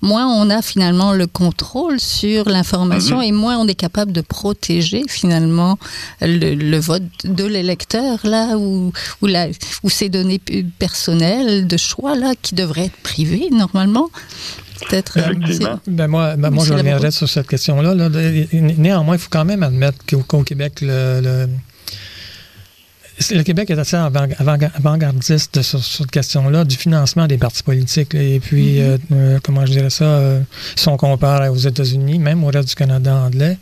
moins 0.00 0.26
on 0.26 0.50
a 0.50 0.62
finalement 0.62 1.12
le 1.12 1.26
contrôle 1.26 2.00
sur 2.00 2.48
l'information 2.48 3.18
mhm. 3.18 3.24
et 3.24 3.32
moins 3.32 3.58
on 3.58 3.68
est 3.68 3.74
capable 3.74 4.12
de 4.12 4.20
protéger 4.20 5.02
finalement 5.08 5.78
le, 6.20 6.78
vote 6.78 7.02
de 7.24 7.44
l'électeur, 7.44 8.18
là, 8.24 8.56
où, 8.56 8.92
où, 9.22 9.26
la, 9.26 9.48
où 9.82 9.90
ces 9.90 10.08
données 10.08 10.40
personnelles 10.78 11.66
de 11.66 11.76
choix, 11.76 12.16
là, 12.16 12.32
qui 12.40 12.54
devraient 12.54 12.86
être 12.86 13.02
privées 13.02 13.48
normalement, 13.50 14.10
peut-être. 14.88 15.18
Euh, 15.18 15.76
ben 15.86 16.08
moi, 16.08 16.36
ben 16.36 16.50
moi 16.50 16.64
je 16.64 16.72
reviendrai 16.72 17.10
sur 17.10 17.28
cette 17.28 17.46
question-là. 17.46 17.94
Néanmoins, 18.52 19.16
il 19.16 19.18
faut 19.18 19.30
quand 19.30 19.44
même 19.44 19.62
admettre 19.62 19.98
qu'au 20.06 20.42
Québec, 20.42 20.80
le, 20.82 21.48
le 23.30 23.42
Québec 23.42 23.70
est 23.70 23.78
assez 23.78 23.96
avant-gardiste 23.96 25.62
sur, 25.62 25.82
cette 25.82 26.10
question-là 26.10 26.64
du 26.64 26.76
financement 26.76 27.26
des 27.26 27.38
partis 27.38 27.62
politiques. 27.62 28.14
Et 28.14 28.40
puis, 28.40 28.76
mm-hmm. 28.76 28.80
euh, 28.80 28.98
euh, 29.12 29.38
comment 29.42 29.64
je 29.66 29.72
dirais 29.72 29.90
ça, 29.90 30.20
si 30.76 30.88
on 30.88 30.96
compare 30.96 31.50
aux 31.50 31.56
États-Unis, 31.56 32.18
même 32.18 32.44
au 32.44 32.48
reste 32.48 32.68
du 32.68 32.74
Canada 32.74 33.14
anglais, 33.14 33.58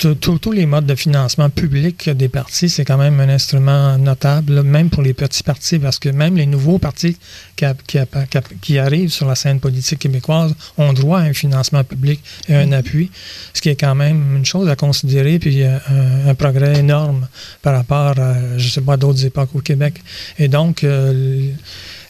tous 0.00 0.52
les 0.52 0.66
modes 0.66 0.86
de 0.86 0.94
financement 0.94 1.50
public 1.50 2.08
des 2.10 2.28
partis, 2.28 2.68
c'est 2.68 2.84
quand 2.84 2.96
même 2.96 3.20
un 3.20 3.28
instrument 3.28 3.98
notable, 3.98 4.62
même 4.62 4.88
pour 4.88 5.02
les 5.02 5.12
petits 5.12 5.42
partis, 5.42 5.78
parce 5.78 5.98
que 5.98 6.08
même 6.08 6.36
les 6.36 6.46
nouveaux 6.46 6.78
partis 6.78 7.16
qui, 7.56 8.78
arrivent 8.78 9.10
sur 9.10 9.26
la 9.26 9.34
scène 9.34 9.60
politique 9.60 9.98
québécoise 9.98 10.54
ont 10.78 10.92
droit 10.92 11.20
à 11.20 11.22
un 11.22 11.32
financement 11.32 11.84
public 11.84 12.20
et 12.48 12.54
un 12.54 12.72
appui, 12.72 13.10
ce 13.52 13.60
qui 13.60 13.68
est 13.68 13.76
quand 13.76 13.94
même 13.94 14.36
une 14.36 14.44
chose 14.44 14.68
à 14.68 14.76
considérer, 14.76 15.38
puis 15.38 15.62
euh, 15.62 15.78
un, 16.26 16.34
progrès 16.34 16.78
énorme 16.78 17.28
par 17.60 17.74
rapport 17.74 18.18
à, 18.18 18.56
je 18.56 18.68
sais 18.68 18.80
pas, 18.80 18.96
d'autres 18.96 19.26
époques 19.26 19.54
au 19.54 19.60
Québec. 19.60 19.94
Et 20.38 20.48
donc, 20.48 20.84
euh, 20.84 21.50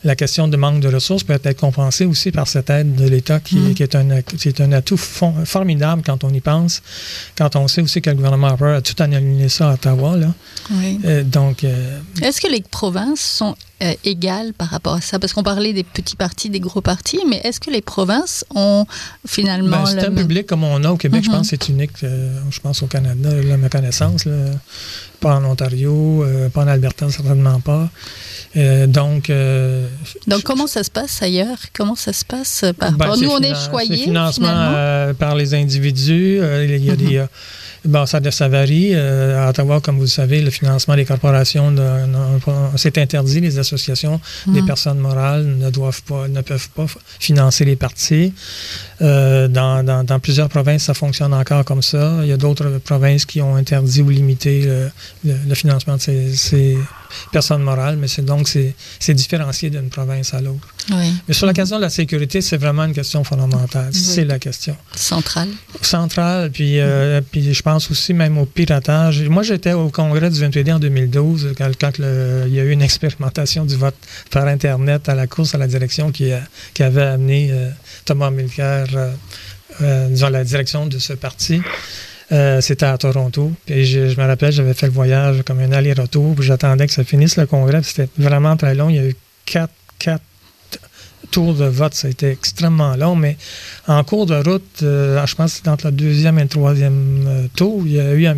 la 0.04 0.16
question 0.16 0.48
de 0.48 0.56
manque 0.56 0.80
de 0.80 0.88
ressources 0.88 1.24
peut 1.24 1.38
être 1.42 1.60
compensée 1.60 2.06
aussi 2.06 2.30
par 2.30 2.48
cette 2.48 2.70
aide 2.70 2.94
de 2.94 3.06
l'État 3.08 3.40
qui, 3.40 3.56
mm. 3.56 3.74
est 3.80 3.94
un, 3.94 4.08
un 4.10 4.72
atout 4.72 4.96
formidable 4.96 6.02
quand 6.04 6.24
on 6.24 6.30
y 6.30 6.40
pense, 6.40 6.82
quand 7.36 7.56
on 7.56 7.68
sait 7.68 7.82
aussi 7.82 8.00
que 8.00 8.10
le 8.10 8.16
gouvernement 8.16 8.48
a 8.48 8.80
tout 8.80 9.02
annulé 9.02 9.48
ça 9.48 9.70
à 9.70 9.74
Ottawa. 9.74 10.16
Là. 10.16 10.34
Euh, 11.04 11.22
donc, 11.22 11.64
euh, 11.64 12.00
Est-ce 12.22 12.40
que 12.40 12.48
les 12.50 12.62
provinces 12.62 13.20
sont 13.20 13.56
euh, 13.82 13.92
égales 14.04 14.52
par 14.52 14.68
rapport 14.68 14.94
à 14.94 15.00
ça? 15.00 15.18
Parce 15.18 15.32
qu'on 15.32 15.42
parlait 15.42 15.72
des 15.72 15.84
petits 15.84 16.16
partis, 16.16 16.50
des 16.50 16.60
gros 16.60 16.80
partis, 16.80 17.20
mais 17.28 17.40
est-ce 17.44 17.60
que 17.60 17.70
les 17.70 17.82
provinces 17.82 18.44
ont 18.54 18.86
finalement... 19.26 19.84
Ben, 19.84 19.98
un 19.98 20.14
public 20.14 20.46
comme 20.46 20.64
on 20.64 20.82
a 20.84 20.90
au 20.90 20.96
Québec, 20.96 21.24
je 21.24 21.30
pense 21.30 21.50
que 21.50 21.56
c'est 21.60 21.68
unique, 21.68 21.92
je 22.02 22.60
pense 22.60 22.82
au 22.82 22.86
Canada, 22.86 23.30
à 23.30 23.56
ma 23.56 23.68
connaissance. 23.68 24.24
Pas 25.20 25.36
en 25.36 25.44
Ontario, 25.44 26.24
pas 26.52 26.64
en 26.64 26.68
Alberta, 26.68 27.08
certainement 27.10 27.60
pas. 27.60 27.90
Euh, 28.56 28.86
donc, 28.88 29.30
euh, 29.30 29.86
donc, 30.26 30.42
comment 30.42 30.66
ça 30.66 30.82
se 30.82 30.90
passe 30.90 31.22
ailleurs? 31.22 31.58
Comment 31.72 31.94
ça 31.94 32.12
se 32.12 32.24
passe 32.24 32.64
par 32.76 32.92
ben, 32.92 33.14
Nous, 33.20 33.30
on 33.30 33.38
est 33.38 33.54
choyés. 33.54 34.04
financement 34.04 34.48
euh, 34.50 35.14
par 35.14 35.36
les 35.36 35.54
individus. 35.54 36.40
il 36.64 36.84
y 36.84 36.90
a 36.90 36.96
des. 36.96 37.18
Mhm. 37.18 37.28
Bon, 37.86 38.04
ça, 38.04 38.20
ça 38.30 38.48
varie. 38.48 38.94
à 38.94 39.48
Ottawa, 39.48 39.80
comme 39.80 39.96
vous 39.96 40.02
le 40.02 40.08
savez, 40.08 40.42
le 40.42 40.50
financement 40.50 40.96
des 40.96 41.04
corporations, 41.04 41.74
c'est 42.76 42.98
interdit. 42.98 43.40
Les, 43.40 43.58
associations, 43.58 43.69
des 44.46 44.62
personnes 44.62 44.98
morales 44.98 45.44
ne 45.44 45.70
doivent 45.70 46.02
pas, 46.02 46.28
ne 46.28 46.40
peuvent 46.40 46.68
pas 46.70 46.87
financer 47.18 47.64
les 47.64 47.76
partis. 47.76 48.33
Euh, 49.02 49.48
dans, 49.48 49.85
dans, 50.04 50.20
plusieurs 50.20 50.48
provinces, 50.48 50.85
ça 50.85 50.94
fonctionne 50.94 51.33
encore 51.33 51.64
comme 51.64 51.83
ça. 51.83 52.18
Il 52.22 52.28
y 52.28 52.33
a 52.33 52.37
d'autres 52.37 52.78
provinces 52.78 53.24
qui 53.24 53.40
ont 53.40 53.56
interdit 53.56 54.02
ou 54.02 54.11
limité 54.11 54.68
le, 55.24 55.54
financement 55.54 55.96
de 55.96 56.00
ces, 56.00 56.78
personnes 57.33 57.62
morales, 57.62 57.96
mais 57.96 58.09
c'est 58.09 58.24
donc 58.24 58.48
c'est 58.48 59.14
différencié 59.14 59.70
d'une 59.70 59.88
province 59.88 60.33
à 60.35 60.40
l'autre. 60.40 60.68
Mais 61.29 61.35
sur 61.35 61.46
la 61.46 61.53
question 61.53 61.76
de 61.76 61.83
la 61.83 61.90
sécurité, 61.90 62.40
c'est 62.40 62.57
vraiment 62.57 62.85
une 62.85 62.92
question 62.92 63.24
fondamentale. 63.24 63.90
C'est 63.92 64.24
la 64.24 64.38
question. 64.38 64.76
Centrale. 64.94 65.48
Centrale, 65.83 66.50
puis, 66.50 66.81
euh, 66.81 67.20
puis 67.20 67.53
je 67.53 67.62
pense 67.62 67.90
aussi 67.90 68.14
même 68.14 68.38
au 68.38 68.46
piratage. 68.46 69.22
Moi, 69.29 69.42
j'étais 69.42 69.72
au 69.72 69.90
congrès 69.90 70.31
du 70.31 70.40
28 70.40 70.72
en 70.72 70.79
2012, 70.79 71.55
quand, 71.57 71.70
quand 71.81 71.92
il 71.98 72.55
y 72.55 72.61
a 72.61 72.64
eu 72.64 72.70
une 72.70 72.83
expérimentation 72.83 73.64
du 73.64 73.76
vote 73.76 73.96
par 74.31 74.46
Internet 74.46 75.09
à 75.09 75.14
la 75.14 75.26
course 75.26 75.55
à 75.55 75.59
la 75.59 75.66
direction 75.66 76.11
qui, 76.11 76.31
qui 76.74 76.83
avait 76.83 77.03
amené 77.03 77.50
euh, 77.53 77.70
Thomas 78.05 78.31
Milker 78.31 78.85
euh, 79.81 80.09
dans 80.09 80.31
la 80.31 80.44
direction 80.44 80.87
de 80.87 80.98
ce 80.98 81.12
parti. 81.12 81.62
c'était 82.61 82.87
à 82.87 82.96
Toronto. 82.98 83.53
Puis 83.66 83.87
je, 83.87 84.20
me 84.20 84.26
rappelle, 84.26 84.53
j'avais 84.53 84.74
fait 84.74 84.87
le 84.87 84.92
voyage 84.92 85.42
comme 85.44 85.61
un 85.61 85.72
aller-retour, 85.72 86.40
j'attendais 86.42 86.87
que 86.87 86.92
ça 86.92 87.05
finisse 87.05 87.37
le 87.37 87.46
congrès. 87.46 87.83
C'était 87.83 88.09
vraiment 88.18 88.57
très 88.57 88.74
long. 88.74 88.88
Il 88.88 88.96
y 88.96 88.98
a 88.98 89.07
eu 89.07 89.16
quatre, 89.46 89.72
quatre 89.98 90.22
tours 91.30 91.54
de 91.54 91.64
vote, 91.64 91.94
ça 91.94 92.08
a 92.08 92.10
été 92.10 92.30
extrêmement 92.30 92.96
long, 92.96 93.16
mais 93.16 93.36
en 93.86 94.02
cours 94.04 94.26
de 94.26 94.36
route, 94.36 94.82
euh, 94.82 95.24
je 95.26 95.34
pense 95.34 95.60
que 95.60 95.68
entre 95.70 95.86
le 95.86 95.92
deuxième 95.92 96.38
et 96.38 96.42
le 96.42 96.48
troisième 96.48 97.24
euh, 97.26 97.46
tour, 97.54 97.82
il 97.86 97.92
y 97.92 98.00
a 98.00 98.12
eu 98.12 98.26
un 98.26 98.36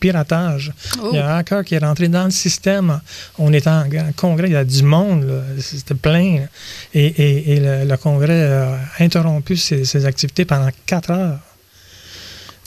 piratage. 0.00 0.72
Il 1.12 1.16
y 1.16 1.18
a 1.18 1.26
un 1.26 1.36
oh. 1.36 1.38
hacker 1.40 1.64
qui 1.64 1.74
est 1.74 1.78
rentré 1.78 2.08
dans 2.08 2.24
le 2.24 2.30
système. 2.30 3.00
On 3.38 3.52
était 3.52 3.68
en, 3.68 3.84
congrès, 4.16 4.48
il 4.48 4.52
y 4.52 4.56
a 4.56 4.64
du 4.64 4.82
monde, 4.82 5.42
c'était 5.58 5.94
plein. 5.94 6.46
Et, 6.94 7.60
le, 7.60 7.96
congrès 7.96 8.50
a 8.50 8.78
interrompu 8.98 9.56
ses, 9.56 10.06
activités 10.06 10.46
pendant 10.46 10.70
quatre 10.86 11.10
heures. 11.10 11.38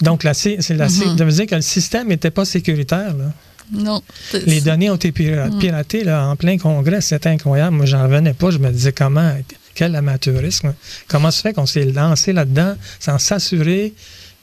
Donc, 0.02 0.28
c'est 0.34 0.58
la, 0.70 0.88
mm 0.88 1.16
de 1.16 1.24
dire 1.32 1.48
que 1.48 1.56
le 1.56 1.62
système 1.62 2.08
n'était 2.10 2.32
pas 2.32 2.46
sécuritaire. 2.46 3.16
Là. 3.16 3.32
Non. 3.72 4.02
Les 4.46 4.62
données 4.62 4.90
ont 4.90 4.96
été 4.96 5.12
mm. 5.12 5.60
piratées 5.60 6.04
là, 6.04 6.28
en 6.28 6.36
plein 6.36 6.58
congrès. 6.58 7.02
C'était 7.02 7.30
incroyable. 7.30 7.76
Moi, 7.76 7.86
j'en 7.86 8.04
revenais 8.04 8.34
pas. 8.34 8.52
Je 8.52 8.58
me 8.58 8.70
disais 8.72 8.92
comment, 8.92 9.34
quel 9.76 9.96
amateurisme. 9.96 10.74
Comment 11.08 11.32
se 11.32 11.42
fait 11.42 11.54
qu'on 11.54 11.66
s'est 11.66 11.86
lancé 11.86 12.34
là-dedans 12.34 12.76
sans 13.00 13.18
s'assurer 13.18 13.94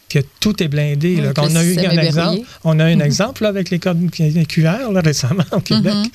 que 0.09 0.19
tout 0.41 0.63
est 0.63 0.69
blindé. 0.69 1.23
on, 1.37 1.57
a 1.57 1.65
eu 1.65 1.79
un 1.79 1.99
exemple, 1.99 2.41
on 2.65 2.81
a 2.81 2.85
un 2.85 2.97
mm-hmm. 2.97 3.03
exemple 3.03 3.47
avec 3.47 3.71
les 3.71 3.79
codes 3.79 4.11
QR 4.11 4.91
récemment 4.95 5.45
au 5.53 5.61
Québec. 5.61 5.95
Mm-hmm. 5.95 6.11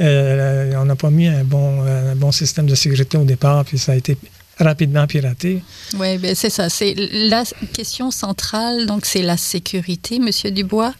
Euh, 0.00 0.74
on 0.76 0.84
n'a 0.84 0.94
pas 0.94 1.10
mis 1.10 1.26
un 1.26 1.44
bon, 1.44 1.82
un 1.82 2.14
bon 2.14 2.30
système 2.30 2.66
de 2.66 2.74
sécurité 2.74 3.16
au 3.16 3.24
départ, 3.24 3.64
puis 3.64 3.78
ça 3.78 3.92
a 3.92 3.94
été 3.96 4.16
rapidement 4.58 5.06
piraté. 5.06 5.62
Oui, 5.98 6.18
ben 6.18 6.34
c'est 6.34 6.50
ça. 6.50 6.68
C'est 6.68 6.94
la 7.12 7.44
question 7.72 8.10
centrale, 8.10 8.86
donc 8.86 9.06
c'est 9.06 9.22
la 9.22 9.36
sécurité, 9.36 10.18
Monsieur 10.18 10.50
Dubois. 10.50 10.94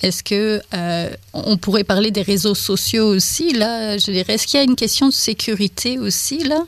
Est-ce 0.00 0.22
que 0.22 0.62
euh, 0.74 1.10
on 1.32 1.56
pourrait 1.56 1.82
parler 1.82 2.12
des 2.12 2.22
réseaux 2.22 2.54
sociaux 2.54 3.08
aussi 3.08 3.52
là? 3.52 3.98
Je 3.98 4.12
dirais, 4.12 4.34
est-ce 4.34 4.46
qu'il 4.46 4.58
y 4.58 4.60
a 4.60 4.64
une 4.64 4.76
question 4.76 5.08
de 5.08 5.12
sécurité 5.12 5.98
aussi 5.98 6.44
là? 6.44 6.60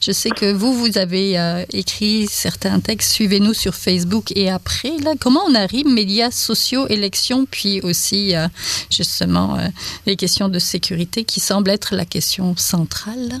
Je 0.00 0.10
sais 0.10 0.30
que 0.30 0.50
vous, 0.52 0.74
vous 0.74 0.98
avez 0.98 1.38
euh, 1.38 1.64
écrit 1.72 2.26
certains 2.28 2.80
textes. 2.80 3.12
Suivez-nous 3.12 3.54
sur 3.54 3.76
Facebook 3.76 4.32
et 4.34 4.50
après 4.50 4.96
là, 5.04 5.14
comment 5.20 5.42
on 5.46 5.54
arrive 5.54 5.86
médias 5.86 6.32
sociaux, 6.32 6.88
élections, 6.88 7.46
puis 7.48 7.80
aussi 7.82 8.34
euh, 8.34 8.48
justement 8.90 9.58
les 10.06 10.16
questions 10.16 10.48
de 10.48 10.58
sécurité 10.58 11.24
qui 11.24 11.38
semblent 11.38 11.70
être 11.70 11.94
la 11.94 12.04
question 12.04 12.56
centrale. 12.56 13.40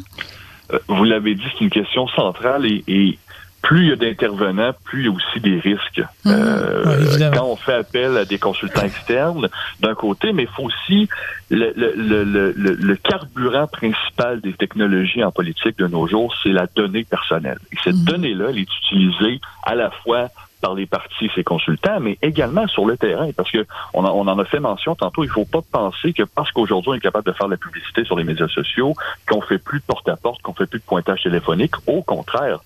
Vous 0.88 1.04
l'avez 1.04 1.34
dit, 1.34 1.44
c'est 1.52 1.64
une 1.64 1.70
question 1.70 2.08
centrale 2.08 2.66
et 2.66 3.18
plus 3.62 3.84
il 3.84 3.88
y 3.90 3.92
a 3.92 3.96
d'intervenants, 3.96 4.72
plus 4.84 5.02
il 5.02 5.04
y 5.06 5.08
a 5.08 5.12
aussi 5.12 5.40
des 5.40 5.58
risques. 5.60 6.02
Euh, 6.26 7.30
quand 7.32 7.46
on 7.46 7.56
fait 7.56 7.74
appel 7.74 8.16
à 8.16 8.24
des 8.24 8.38
consultants 8.38 8.82
externes, 8.82 9.48
d'un 9.80 9.94
côté, 9.94 10.32
mais 10.32 10.42
il 10.42 10.48
faut 10.48 10.64
aussi 10.64 11.08
le, 11.48 11.72
le, 11.76 12.24
le, 12.24 12.52
le, 12.52 12.96
carburant 12.96 13.68
principal 13.68 14.40
des 14.40 14.52
technologies 14.52 15.22
en 15.22 15.30
politique 15.30 15.78
de 15.78 15.86
nos 15.86 16.08
jours, 16.08 16.34
c'est 16.42 16.50
la 16.50 16.66
donnée 16.74 17.04
personnelle. 17.04 17.58
Et 17.72 17.76
cette 17.84 17.94
mhm. 17.94 18.04
donnée-là, 18.04 18.46
elle 18.50 18.58
est 18.58 18.76
utilisée 18.84 19.40
à 19.62 19.76
la 19.76 19.90
fois 19.90 20.28
par 20.62 20.74
les 20.74 20.86
partis, 20.86 21.28
ses 21.34 21.44
consultants, 21.44 22.00
mais 22.00 22.16
également 22.22 22.66
sur 22.68 22.86
le 22.86 22.96
terrain, 22.96 23.30
parce 23.36 23.50
que 23.50 23.66
on, 23.92 24.04
on 24.04 24.26
en 24.28 24.38
a 24.38 24.44
fait 24.44 24.60
mention 24.60 24.94
tantôt. 24.94 25.24
Il 25.24 25.30
faut 25.30 25.44
pas 25.44 25.60
penser 25.70 26.12
que 26.12 26.22
parce 26.22 26.50
qu'aujourd'hui 26.52 26.92
on 26.92 26.94
est 26.94 27.00
capable 27.00 27.26
de 27.26 27.32
faire 27.32 27.48
de 27.48 27.52
la 27.52 27.58
publicité 27.58 28.04
sur 28.04 28.16
les 28.16 28.24
médias 28.24 28.48
sociaux, 28.48 28.94
qu'on 29.28 29.42
fait 29.42 29.58
plus 29.58 29.80
de 29.80 29.84
porte-à-porte, 29.84 30.40
qu'on 30.42 30.54
fait 30.54 30.66
plus 30.66 30.78
de 30.78 30.84
pointage 30.84 31.22
téléphonique. 31.24 31.74
Au 31.86 32.02
contraire, 32.02 32.60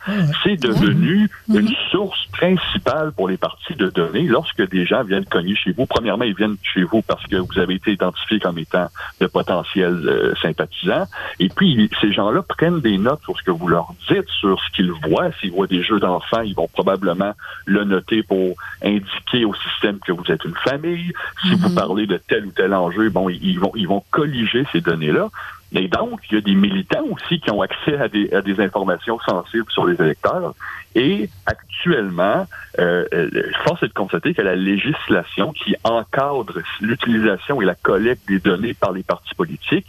c'est 0.44 0.61
devenu 0.61 1.28
mm-hmm. 1.48 1.59
une 1.59 1.74
source 1.90 2.26
principale 2.32 3.12
pour 3.16 3.28
les 3.28 3.38
partis 3.38 3.74
de 3.74 3.88
données 3.88 4.26
lorsque 4.26 4.68
des 4.68 4.85
gens 4.85 5.02
viennent 5.02 5.24
cogner 5.24 5.56
chez 5.56 5.72
vous. 5.72 5.87
Premièrement, 5.87 6.24
ils 6.24 6.37
viennent 6.37 6.56
chez 6.62 6.85
vous 6.85 7.02
parce 7.02 7.24
que 7.26 7.37
vous 7.37 7.59
avez 7.59 7.74
été 7.74 7.92
identifié 7.92 8.38
comme 8.38 8.59
étant 8.59 8.88
de 9.20 9.26
potentiels 9.26 10.02
euh, 10.06 10.35
sympathisants, 10.42 11.06
et 11.40 11.48
puis 11.48 11.90
ces 12.00 12.12
gens-là 12.12 12.42
prennent 12.42 12.80
des 12.80 12.98
notes 12.98 13.22
sur 13.22 13.37
ce 13.38 13.42
que 13.42 13.50
vous 13.50 13.68
leur 13.68 13.94
dites, 14.09 14.28
sur 14.40 14.61
ce 14.61 14.76
qu'ils 14.76 14.92
voient. 14.92 15.30
S'ils 15.40 15.52
voient 15.52 15.66
des 15.66 15.82
jeux 15.82 15.98
d'enfants, 15.98 16.42
ils 16.42 16.54
vont 16.54 16.68
probablement 16.68 17.32
le 17.64 17.85
noter 17.87 18.22
pour 18.22 18.57
indiquer 18.83 19.44
au 19.44 19.55
système 19.55 19.99
que 20.01 20.12
vous 20.12 20.25
êtes 20.29 20.44
une 20.44 20.55
famille. 20.57 21.12
Si 21.42 21.55
vous 21.55 21.68
mhm. 21.68 21.75
parlez 21.75 22.07
de 22.07 22.16
tel 22.16 22.46
ou 22.46 22.51
tel 22.51 22.75
enjeu, 22.75 23.09
bon, 23.11 23.29
ils 23.29 23.59
vont, 23.59 23.72
ils 23.75 23.88
vont 23.88 24.03
colliger 24.11 24.66
ces 24.72 24.81
données-là. 24.81 25.31
Mais 25.72 25.88
donc, 25.88 26.20
il 26.31 26.37
y 26.37 26.38
a 26.38 26.40
des 26.40 26.55
militants 26.55 27.05
aussi 27.11 27.40
qui 27.40 27.51
ont 27.51 27.61
accès 27.61 27.99
à 27.99 28.09
des, 28.09 28.33
à 28.33 28.40
des 28.40 28.61
informations 28.61 29.18
sensibles 29.20 29.70
sur 29.70 29.85
les 29.85 30.01
électeurs. 30.01 30.55
Et 30.94 31.29
actuellement, 31.44 32.46
euh, 32.79 33.05
euh 33.12 33.31
force 33.64 33.83
est 33.83 33.88
de 33.88 33.92
constater 33.92 34.33
que 34.33 34.42
la 34.42 34.55
législation 34.55 35.53
qui 35.53 35.75
encadre 35.85 36.61
l'utilisation 36.81 37.61
et 37.61 37.64
la 37.64 37.75
collecte 37.75 38.27
des 38.29 38.38
données 38.38 38.75
par 38.75 38.92
les 38.92 39.03
partis 39.03 39.35
politiques 39.35 39.88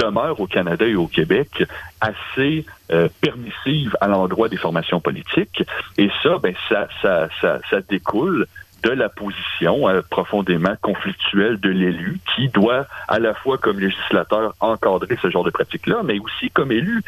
demeure 0.00 0.40
au 0.40 0.46
Canada 0.46 0.86
et 0.86 0.96
au 0.96 1.06
Québec 1.06 1.64
assez 2.00 2.64
euh, 2.90 3.08
permissive 3.20 3.96
à 4.00 4.08
l'endroit 4.08 4.48
des 4.48 4.56
formations 4.56 5.00
politiques. 5.00 5.62
Et 5.98 6.10
ça, 6.22 6.38
ben, 6.42 6.54
ça, 6.68 6.88
ça, 7.02 7.28
ça, 7.40 7.58
ça 7.68 7.80
découle 7.88 8.46
de 8.82 8.90
la 8.90 9.08
position 9.08 9.88
euh, 9.88 10.02
profondément 10.08 10.74
conflictuelle 10.80 11.58
de 11.60 11.70
l'élu 11.70 12.18
qui 12.34 12.48
doit 12.48 12.86
à 13.08 13.18
la 13.18 13.34
fois 13.34 13.58
comme 13.58 13.78
législateur 13.78 14.54
encadrer 14.60 15.18
ce 15.20 15.30
genre 15.30 15.44
de 15.44 15.50
pratique-là, 15.50 16.02
mais 16.04 16.18
aussi 16.18 16.50
comme 16.50 16.72
élu, 16.72 17.02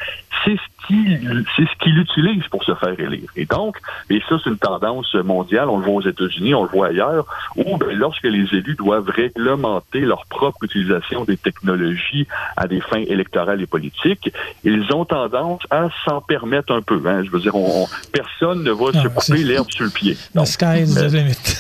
c'est 0.45 0.57
ce 0.57 0.87
qu'il 0.87 1.45
c'est 1.57 1.65
ce 1.65 1.85
qu'il 1.85 1.99
utilise 1.99 2.45
pour 2.49 2.65
se 2.65 2.75
faire 2.75 2.99
élire. 2.99 3.29
Et 3.37 3.47
donc, 3.47 3.79
et 4.11 4.21
ça 4.29 4.37
c'est 4.43 4.51
une 4.51 4.59
tendance 4.59 5.15
mondiale, 5.15 5.69
on 5.69 5.79
le 5.79 5.85
voit 5.85 5.95
aux 5.95 6.09
États-Unis, 6.09 6.55
on 6.55 6.65
le 6.65 6.69
voit 6.69 6.89
ailleurs, 6.89 7.27
où 7.57 7.77
ben, 7.77 7.97
lorsque 7.97 8.25
les 8.25 8.47
élus 8.53 8.75
doivent 8.75 9.09
réglementer 9.09 10.01
leur 10.01 10.27
propre 10.27 10.65
utilisation 10.65 11.25
des 11.25 11.37
technologies 11.37 12.27
à 12.57 12.67
des 12.67 12.81
fins 12.81 13.05
électorales 13.07 13.63
et 13.63 13.67
politiques, 13.67 14.33
ils 14.65 14.93
ont 14.93 15.05
tendance 15.05 15.63
à 15.71 15.89
s'en 16.05 16.21
permettre 16.21 16.73
un 16.73 16.83
peu. 16.83 17.01
Hein. 17.07 17.23
Je 17.25 17.31
veux 17.31 17.41
dire, 17.41 17.55
on, 17.55 17.87
personne 18.13 18.63
ne 18.63 18.71
va 18.73 18.93
se 18.93 19.09
couper 19.09 19.45
l'herbe 19.45 19.71
sur 19.71 19.85
le 19.85 19.91
pied. 19.91 20.17
Donc, 20.35 20.47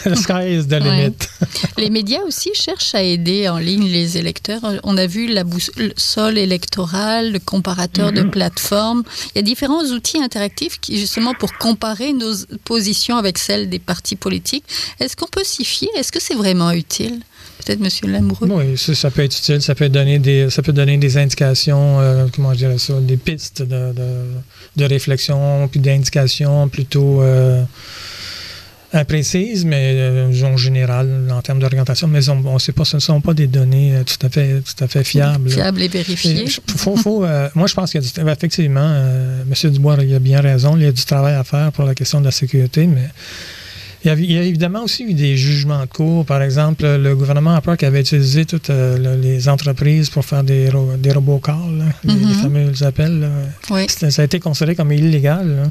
les 1.78 1.90
médias 1.90 2.20
aussi 2.26 2.50
cherchent 2.54 2.94
à 2.94 3.02
aider 3.02 3.48
en 3.48 3.58
ligne 3.58 3.86
les 3.86 4.18
électeurs. 4.18 4.60
On 4.84 4.96
a 4.96 5.06
vu 5.06 5.28
la 5.28 5.44
boussole 5.44 6.38
électorale, 6.38 7.32
le 7.32 7.38
comparateur 7.38 8.12
de 8.12 8.22
mhm. 8.22 8.30
plateformes. 8.30 9.02
Il 9.34 9.36
y 9.36 9.40
a 9.40 9.42
différents 9.42 9.84
outils 9.84 10.22
interactifs 10.22 10.80
qui, 10.80 10.98
justement, 10.98 11.34
pour 11.34 11.52
comparer 11.54 12.12
nos 12.12 12.32
positions 12.64 13.16
avec 13.16 13.38
celles 13.38 13.68
des 13.68 13.78
partis 13.78 14.16
politiques. 14.16 14.64
Est-ce 15.00 15.16
qu'on 15.16 15.26
peut 15.26 15.44
s'y 15.44 15.64
fier? 15.64 15.88
Est-ce 15.96 16.12
que 16.12 16.20
c'est 16.20 16.34
vraiment 16.34 16.70
utile? 16.72 17.20
Peut-être 17.64 17.80
Monsieur 17.80 18.08
Lamoureux. 18.08 18.48
Oui, 18.50 18.76
ça, 18.76 19.10
peut 19.10 19.22
être 19.22 19.36
utile. 19.36 19.62
Ça 19.62 19.74
peut 19.74 19.88
donner 19.88 20.18
des, 20.18 20.50
ça 20.50 20.62
peut 20.62 20.72
donner 20.72 20.96
des 20.96 21.16
indications, 21.16 22.00
euh, 22.00 22.26
comment 22.34 22.52
dire 22.52 22.78
ça, 22.78 22.94
des 23.00 23.16
pistes 23.16 23.62
de, 23.62 23.92
de, 24.76 24.84
réflexion, 24.84 25.68
puis 25.68 25.78
d'indications 25.78 26.68
plutôt. 26.68 27.22
Euh, 27.22 27.62
imprécises, 28.92 29.64
mais 29.64 29.94
euh, 29.96 30.44
en 30.44 30.56
général, 30.56 31.28
en 31.30 31.40
termes 31.40 31.58
d'orientation, 31.58 32.08
mais 32.08 32.28
on 32.28 32.54
ne 32.54 32.58
sait 32.58 32.72
pas, 32.72 32.84
ce 32.84 32.96
ne 32.96 33.00
sont 33.00 33.20
pas 33.20 33.34
des 33.34 33.46
données 33.46 33.94
euh, 33.94 34.04
tout 34.04 34.26
à 34.26 34.28
fait, 34.28 34.60
tout 34.60 34.84
à 34.84 34.88
fait 34.88 35.04
fiables. 35.04 35.50
Fiables 35.50 35.82
et 35.82 35.88
vérifiées. 35.88 36.46
faut, 36.76 37.24
euh, 37.24 37.48
moi, 37.54 37.66
je 37.66 37.74
pense 37.74 37.90
qu'il 37.90 38.02
y 38.02 38.20
a 38.20 38.32
effectivement, 38.32 38.94
M. 39.50 39.70
Dubois 39.70 39.96
il 40.02 40.14
a 40.14 40.18
bien 40.18 40.40
raison, 40.40 40.76
il 40.76 40.82
y 40.82 40.86
a 40.86 40.92
du 40.92 41.04
travail 41.04 41.34
à 41.34 41.44
faire 41.44 41.72
pour 41.72 41.84
la 41.84 41.94
question 41.94 42.20
de 42.20 42.26
la 42.26 42.30
sécurité, 42.30 42.86
mais 42.86 43.08
Il 44.04 44.30
y, 44.32 44.38
a, 44.38 44.42
évidemment 44.42 44.82
aussi 44.82 45.04
eu 45.04 45.14
des 45.14 45.36
jugements 45.36 45.80
de 45.80 45.86
cours. 45.86 46.26
Par 46.26 46.42
exemple, 46.42 46.84
le 46.84 47.14
gouvernement 47.14 47.54
a 47.54 47.60
peur 47.60 47.76
qu'il 47.76 47.86
avait 47.86 48.00
utilisé 48.00 48.44
toutes 48.44 48.70
euh, 48.70 49.16
les 49.16 49.48
entreprises 49.48 50.10
pour 50.10 50.24
faire 50.24 50.42
des, 50.42 50.70
des 50.98 51.12
robocalls, 51.12 51.94
les, 52.02 52.12
mm-hmm. 52.12 52.42
fameux 52.42 52.82
appels. 52.82 53.30
Oui. 53.70 53.86
Ça 53.88 54.22
a 54.22 54.24
été 54.24 54.40
considéré 54.40 54.74
comme 54.74 54.90
illégal 54.92 55.70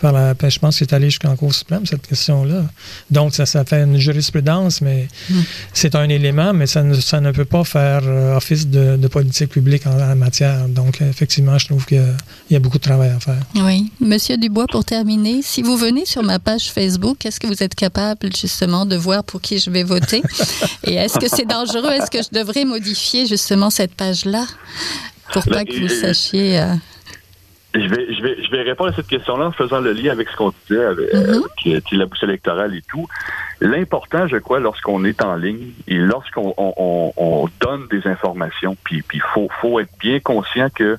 par 0.00 0.12
la, 0.12 0.34
je 0.48 0.58
pense 0.58 0.78
que 0.78 0.84
c'est 0.84 0.94
allé 0.94 1.06
jusqu'en 1.06 1.34
Cour 1.36 1.54
suprême, 1.54 1.86
cette 1.86 2.06
question-là. 2.06 2.64
Donc, 3.10 3.34
ça, 3.34 3.46
ça 3.46 3.64
fait 3.64 3.82
une 3.82 3.96
jurisprudence, 3.98 4.80
mais 4.82 5.08
mm. 5.30 5.40
c'est 5.72 5.94
un 5.94 6.08
élément, 6.08 6.52
mais 6.52 6.66
ça 6.66 6.82
ne, 6.82 6.94
ça 6.94 7.20
ne 7.20 7.32
peut 7.32 7.44
pas 7.44 7.64
faire 7.64 8.02
euh, 8.04 8.36
office 8.36 8.68
de, 8.68 9.08
politique 9.08 9.50
publique 9.50 9.86
en, 9.86 9.96
la 9.96 10.14
matière. 10.14 10.68
Donc, 10.68 11.00
effectivement, 11.00 11.58
je 11.58 11.66
trouve 11.66 11.86
qu'il 11.86 12.04
y, 12.50 12.56
a 12.56 12.58
beaucoup 12.58 12.78
de 12.78 12.82
travail 12.82 13.10
à 13.10 13.20
faire. 13.20 13.40
Oui. 13.56 13.90
Monsieur 14.00 14.36
Dubois, 14.36 14.66
pour 14.70 14.84
terminer, 14.84 15.40
si 15.42 15.62
vous 15.62 15.76
venez 15.76 16.04
sur 16.04 16.22
ma 16.22 16.38
page 16.38 16.70
Facebook, 16.70 17.24
est-ce 17.24 17.40
que 17.40 17.46
vous 17.46 17.62
êtes 17.62 17.69
capable 17.74 18.34
justement 18.34 18.86
de 18.86 18.96
voir 18.96 19.24
pour 19.24 19.40
qui 19.40 19.58
je 19.58 19.70
vais 19.70 19.82
voter? 19.82 20.22
Et 20.84 20.94
est-ce 20.94 21.18
que 21.18 21.28
c'est 21.28 21.46
dangereux? 21.46 21.90
Est-ce 21.90 22.10
que 22.10 22.22
je 22.22 22.28
devrais 22.32 22.64
modifier 22.64 23.26
justement 23.26 23.70
cette 23.70 23.94
page-là 23.94 24.46
pour 25.32 25.44
pas 25.44 25.64
que 25.64 25.80
vous 25.80 25.88
sachiez... 25.88 26.60
Euh, 26.60 26.74
je 27.74 27.88
vais, 27.88 28.12
je, 28.12 28.22
vais, 28.22 28.42
je 28.42 28.50
vais 28.50 28.62
répondre 28.62 28.90
à 28.90 28.92
cette 28.92 29.06
question-là 29.06 29.46
en 29.46 29.52
faisant 29.52 29.80
le 29.80 29.92
lien 29.92 30.10
avec 30.10 30.28
ce 30.28 30.36
qu'on 30.36 30.52
disait, 30.68 30.84
avec, 30.84 31.12
mm-hmm. 31.12 31.96
la 31.96 32.06
bouche 32.06 32.22
électorale 32.22 32.74
et 32.74 32.82
tout. 32.82 33.06
L'important, 33.60 34.26
je 34.26 34.38
crois, 34.38 34.58
lorsqu'on 34.58 35.04
est 35.04 35.22
en 35.22 35.36
ligne 35.36 35.72
et 35.86 35.96
lorsqu'on 35.96 36.54
on, 36.56 37.12
on, 37.16 37.48
donne 37.60 37.86
des 37.88 38.06
informations, 38.06 38.76
puis 38.84 39.04
il 39.12 39.22
faut, 39.34 39.48
faut 39.60 39.78
être 39.78 39.90
bien 40.00 40.18
conscient 40.18 40.68
que 40.74 40.96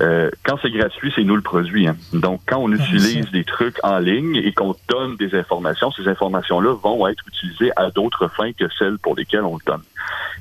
euh, 0.00 0.30
quand 0.44 0.58
c'est 0.62 0.70
gratuit, 0.70 1.12
c'est 1.14 1.24
nous 1.24 1.36
le 1.36 1.42
produit. 1.42 1.86
Hein. 1.86 1.96
Donc, 2.12 2.40
quand 2.46 2.58
on 2.58 2.72
utilise 2.72 3.30
des 3.30 3.44
trucs 3.44 3.78
en 3.82 3.98
ligne 3.98 4.36
et 4.36 4.52
qu'on 4.52 4.74
donne 4.88 5.16
des 5.16 5.34
informations, 5.34 5.90
ces 5.92 6.08
informations-là 6.08 6.74
vont 6.82 7.06
être 7.08 7.22
utilisées 7.28 7.70
à 7.76 7.90
d'autres 7.90 8.28
fins 8.28 8.52
que 8.52 8.64
celles 8.78 8.98
pour 8.98 9.16
lesquelles 9.16 9.44
on 9.44 9.54
le 9.54 9.64
donne. 9.66 9.82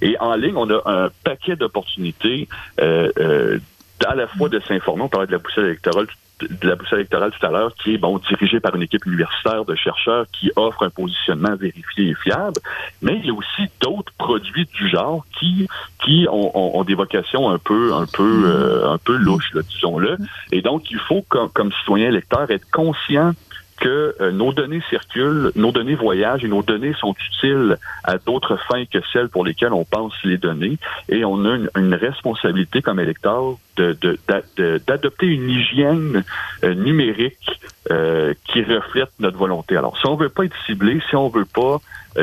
Et 0.02 0.18
en 0.20 0.36
ligne, 0.36 0.56
on 0.56 0.70
a 0.70 0.82
un 0.86 1.10
paquet 1.24 1.56
d'opportunités 1.56 2.48
euh, 2.80 3.12
euh, 3.20 3.60
à 4.08 4.16
la 4.16 4.28
fois 4.28 4.50
de 4.50 4.60
s'informer, 4.60 5.04
on 5.04 5.10
parlait 5.10 5.28
de 5.28 5.32
la 5.32 5.38
boussole 5.38 5.66
électorale 5.66 6.08
de 6.50 6.68
la 6.68 6.76
boussole 6.76 7.00
électorale 7.00 7.32
tout 7.40 7.46
à 7.46 7.50
l'heure, 7.50 7.74
qui 7.76 7.94
est 7.94 7.98
bon 7.98 8.18
dirigée 8.18 8.60
par 8.60 8.76
une 8.76 8.82
équipe 8.82 9.06
universitaire 9.06 9.66
de 9.66 9.76
chercheurs 9.76 10.26
qui 10.32 10.52
offre 10.56 10.84
un 10.84 10.90
positionnement 10.90 11.56
vérifié 11.56 12.10
et 12.10 12.16
fiable, 12.16 12.60
mais 13.02 13.18
il 13.18 13.26
y 13.26 13.30
a 13.30 13.34
aussi 13.34 13.70
d'autres 13.80 14.12
produits 14.18 14.68
du 14.74 14.90
genre 14.90 15.26
qui 15.40 15.68
qui 16.04 16.28
ont, 16.30 16.78
ont, 16.78 16.84
des 16.84 16.96
vocations 16.96 17.50
un 17.50 17.60
peu 17.60 17.94
un 17.94 18.06
peu 18.06 18.44
euh, 18.46 18.92
un 18.92 18.98
peu 18.98 19.16
louches, 19.18 19.52
disons-le. 19.54 20.18
Et 20.52 20.62
donc 20.62 20.90
il 20.92 21.00
faut 21.00 21.24
comme, 21.30 21.50
comme 21.50 21.72
citoyen 21.74 22.08
électeur 22.08 22.50
être 22.50 22.70
conscient 22.72 23.34
que 23.82 24.16
euh, 24.22 24.32
nos 24.32 24.54
données 24.54 24.82
circulent, 24.90 25.52
nos 25.56 25.72
données 25.72 25.96
voyagent 25.96 26.46
et 26.46 26.48
nos 26.48 26.62
données 26.62 26.94
sont 26.94 27.16
utiles 27.28 27.78
à 28.04 28.18
d'autres 28.18 28.58
fins 28.70 28.86
que 28.86 29.00
celles 29.12 29.28
pour 29.28 29.44
lesquelles 29.44 29.74
on 29.74 29.84
pense 29.84 30.14
les 30.24 30.38
donner. 30.38 30.78
Et 31.10 31.26
on 31.26 31.44
a 31.46 31.58
une, 31.76 31.96
responsabilité 31.96 32.82
comme 32.82 33.00
électeur 33.00 33.58
d'adopter 33.78 35.26
une 35.26 35.50
hygiène 35.50 36.24
euh, 36.64 36.74
numérique 36.76 37.60
euh, 37.90 38.34
qui 38.46 38.64
reflète 38.64 39.10
notre 39.20 39.38
volonté. 39.38 39.76
Alors, 39.76 39.98
si 39.98 40.06
on 40.06 40.16
veut 40.16 40.30
pas 40.30 40.46
être 40.46 40.56
ciblé, 40.68 41.02
si 41.10 41.16
on 41.16 41.30
veut 41.30 41.46
pas 41.46 41.82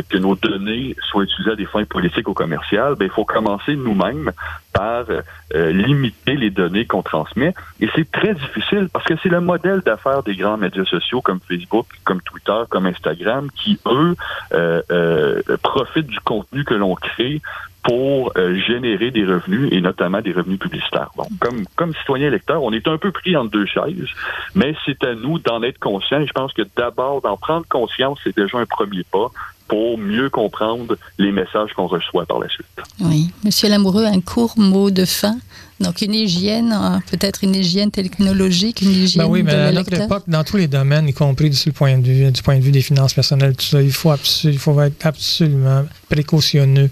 que 0.09 0.19
nos 0.19 0.35
données 0.35 0.97
soient 1.09 1.25
utilisées 1.25 1.53
à 1.53 1.57
des 1.57 1.67
fins 1.67 1.85
politiques 1.85 2.29
ou 2.29 2.35
commerciales, 2.35 2.95
ben, 2.97 3.07
il 3.07 3.11
faut 3.11 3.25
commencer 3.25 3.77
nous-mêmes 3.77 4.33
par 4.73 5.07
euh, 5.09 5.73
limiter 5.73 6.37
les 6.37 6.51
données 6.51 6.87
qu'on 6.87 7.03
transmet. 7.03 7.55
Et 7.81 7.89
c'est 7.95 8.11
très 8.11 8.35
difficile 8.35 8.89
parce 8.93 9.05
que 9.07 9.15
c'est 9.23 9.29
le 9.29 9.41
modèle 9.41 9.81
d'affaires 9.81 10.23
des 10.23 10.37
grands 10.37 10.57
médias 10.57 10.85
sociaux 10.85 11.21
comme 11.21 11.41
Facebook, 11.41 11.87
comme 12.05 12.21
Twitter, 12.23 12.63
comme 12.69 12.87
Instagram, 12.87 13.49
qui, 13.55 13.79
eux, 13.87 14.15
euh, 14.53 15.43
profitent 15.63 16.07
du 16.07 16.21
contenu 16.21 16.65
que 16.65 16.75
l'on 16.75 16.95
crée 16.95 17.41
pour 17.85 18.33
générer 18.37 19.11
des 19.11 19.25
revenus 19.25 19.69
et 19.73 19.81
notamment 19.81 20.21
des 20.21 20.33
revenus 20.33 20.59
publicitaires. 20.59 21.11
Bon, 21.17 21.27
comme, 21.41 21.65
comme 21.75 21.95
citoyen 21.95 22.27
électeur, 22.27 22.63
on 22.63 22.73
est 22.73 22.87
un 22.87 22.99
peu 22.99 23.13
pris 23.13 23.35
entre 23.37 23.51
deux 23.51 23.65
chaises, 23.65 24.09
mais 24.55 24.75
c'est 24.85 25.03
à 25.05 25.15
nous 25.15 25.39
d'en 25.39 25.63
être 25.63 25.79
conscient. 25.79 26.21
Et 26.21 26.27
je 26.27 26.33
pense 26.33 26.53
que 26.53 26.63
d'abord, 26.77 27.23
d'en 27.23 27.39
prendre 27.39 27.65
conscience, 27.67 28.19
c'est 28.25 28.37
déjà 28.37 28.59
un 28.59 28.67
premier 28.67 29.05
pas 29.05 29.31
pour 29.69 29.99
mieux 29.99 30.31
comprendre 30.31 30.97
les 31.19 31.31
messages 31.31 31.73
qu'on 31.77 31.87
reçoit 31.87 32.27
par 32.27 32.41
la 32.41 32.49
suite. 32.49 32.67
Oui. 33.01 33.31
Monsieur 33.45 33.69
Lamoureux, 33.69 34.05
un 34.05 34.21
court 34.21 34.55
mot 34.57 34.91
de 34.91 35.05
fin. 35.05 35.39
Donc, 35.79 36.03
une 36.03 36.15
hygiène, 36.15 36.73
hein, 36.73 37.01
peut-être 37.11 37.45
une 37.45 37.55
hygiène 37.55 37.91
technologique, 37.93 38.83
une 38.83 38.91
hygiène. 38.91 39.25
Ben 39.25 39.31
oui, 39.31 39.43
mais 39.45 39.53
à 39.53 39.73
notre 39.73 39.93
époque, 39.93 40.25
dans 40.27 40.43
tous 40.43 40.57
les 40.57 40.67
domaines, 40.67 41.07
y 41.07 41.13
compris 41.13 41.51
du 41.51 41.73
point 41.73 41.99
de 41.99 42.07
vue, 42.07 42.33
du 42.33 42.43
point 42.43 42.57
de 42.57 42.63
vue 42.63 42.73
des 42.73 42.83
finances 42.83 43.15
personnelles, 43.15 43.55
tout 43.55 43.67
ça, 43.67 43.81
il 43.81 43.93
faut, 43.93 44.13
il 44.45 44.59
faut 44.59 44.81
être 44.81 45.07
absolument 45.07 45.85
précautionneux 46.09 46.91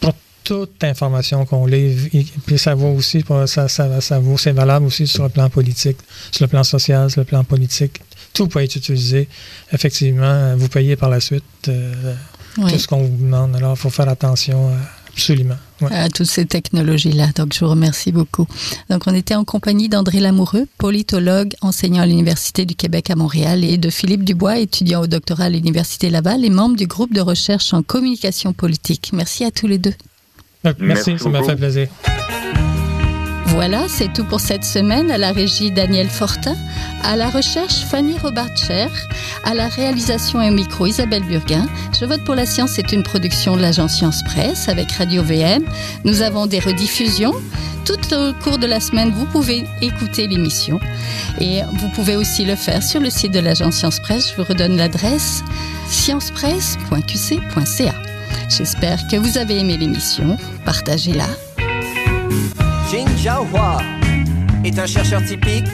pour 0.00 0.14
toute 0.42 0.82
information 0.84 1.44
qu'on 1.44 1.66
livre. 1.66 2.08
Et 2.14 2.24
puis 2.46 2.58
ça 2.58 2.74
vaut 2.74 2.92
aussi, 2.92 3.22
ça, 3.46 3.68
ça, 3.68 4.00
ça 4.00 4.18
vaut, 4.20 4.38
c'est 4.38 4.52
valable 4.52 4.86
aussi 4.86 5.06
sur 5.06 5.24
le 5.24 5.28
plan 5.28 5.50
politique, 5.50 5.98
sur 6.30 6.44
le 6.44 6.48
plan 6.48 6.64
social, 6.64 7.10
sur 7.10 7.20
le 7.20 7.26
plan 7.26 7.44
politique 7.44 8.00
tout 8.38 8.48
peut 8.48 8.62
être 8.62 8.76
utilisé. 8.76 9.28
Effectivement, 9.72 10.56
vous 10.56 10.68
payez 10.68 10.96
par 10.96 11.10
la 11.10 11.20
suite 11.20 11.44
euh, 11.68 12.14
tout 12.56 12.78
ce 12.78 12.86
qu'on 12.86 13.02
vous 13.02 13.16
demande. 13.16 13.56
Alors, 13.56 13.74
il 13.74 13.78
faut 13.78 13.90
faire 13.90 14.08
attention. 14.08 14.70
Absolument. 15.12 15.56
À 15.90 16.08
toutes 16.10 16.28
ces 16.28 16.46
technologies-là. 16.46 17.30
Donc, 17.34 17.52
je 17.52 17.64
vous 17.64 17.70
remercie 17.70 18.12
beaucoup. 18.12 18.46
Donc, 18.88 19.02
on 19.08 19.14
était 19.14 19.34
en 19.34 19.44
compagnie 19.44 19.88
d'André 19.88 20.20
Lamoureux, 20.20 20.68
politologue, 20.78 21.54
enseignant 21.60 22.02
à 22.02 22.06
l'Université 22.06 22.64
du 22.64 22.76
Québec 22.76 23.10
à 23.10 23.16
Montréal, 23.16 23.64
et 23.64 23.78
de 23.78 23.90
Philippe 23.90 24.22
Dubois, 24.22 24.58
étudiant 24.58 25.02
au 25.02 25.08
doctorat 25.08 25.44
à 25.44 25.50
l'Université 25.50 26.08
Laval 26.08 26.44
et 26.44 26.50
membre 26.50 26.76
du 26.76 26.86
groupe 26.86 27.12
de 27.12 27.20
recherche 27.20 27.74
en 27.74 27.82
communication 27.82 28.52
politique. 28.52 29.10
Merci 29.12 29.44
à 29.44 29.50
tous 29.50 29.66
les 29.66 29.78
deux. 29.78 29.94
Merci 30.78 31.18
ça 31.18 31.28
m'a 31.28 31.42
fait 31.42 31.56
plaisir. 31.56 31.88
Voilà, 33.58 33.88
c'est 33.88 34.12
tout 34.12 34.22
pour 34.22 34.38
cette 34.38 34.62
semaine. 34.62 35.10
À 35.10 35.18
la 35.18 35.32
régie 35.32 35.72
Daniel 35.72 36.08
Fortin, 36.08 36.54
à 37.02 37.16
la 37.16 37.28
recherche 37.28 37.80
Fanny 37.90 38.16
Robarcher, 38.16 38.86
à 39.42 39.52
la 39.52 39.66
réalisation 39.66 40.40
et 40.40 40.50
au 40.50 40.52
micro 40.52 40.86
Isabelle 40.86 41.24
Burguin. 41.24 41.66
Je 41.98 42.04
vote 42.04 42.22
pour 42.22 42.36
la 42.36 42.46
science 42.46 42.74
c'est 42.76 42.92
une 42.92 43.02
production 43.02 43.56
de 43.56 43.62
l'agence 43.62 43.94
Science 43.94 44.22
Presse 44.22 44.68
avec 44.68 44.92
Radio 44.92 45.24
VM. 45.24 45.64
Nous 46.04 46.22
avons 46.22 46.46
des 46.46 46.60
rediffusions. 46.60 47.34
Tout 47.84 47.98
au 48.14 48.32
cours 48.34 48.58
de 48.58 48.66
la 48.68 48.78
semaine, 48.78 49.10
vous 49.10 49.26
pouvez 49.26 49.64
écouter 49.82 50.28
l'émission 50.28 50.78
et 51.40 51.62
vous 51.80 51.88
pouvez 51.88 52.14
aussi 52.14 52.44
le 52.44 52.54
faire 52.54 52.84
sur 52.84 53.00
le 53.00 53.10
site 53.10 53.32
de 53.32 53.40
l'agence 53.40 53.74
Science 53.74 53.98
Presse. 53.98 54.30
Je 54.30 54.36
vous 54.36 54.44
redonne 54.48 54.76
l'adresse 54.76 55.42
sciencepresse.qc.ca. 55.88 57.94
J'espère 58.56 59.08
que 59.08 59.16
vous 59.16 59.36
avez 59.36 59.58
aimé 59.58 59.76
l'émission. 59.76 60.36
Partagez-la 60.64 61.47
Jin 62.90 63.06
Jiahua 63.18 63.76
est 64.64 64.78
un 64.78 64.86
chercheur 64.86 65.22
typique 65.22 65.66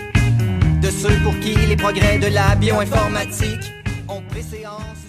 de 0.83 0.90
ceux 0.90 1.16
pour 1.22 1.38
qui 1.38 1.55
les 1.55 1.77
progrès 1.77 2.18
de 2.18 2.27
la 2.27 2.57
bioinformatique 2.57 3.72
ont 4.09 4.20
préséance. 4.22 5.03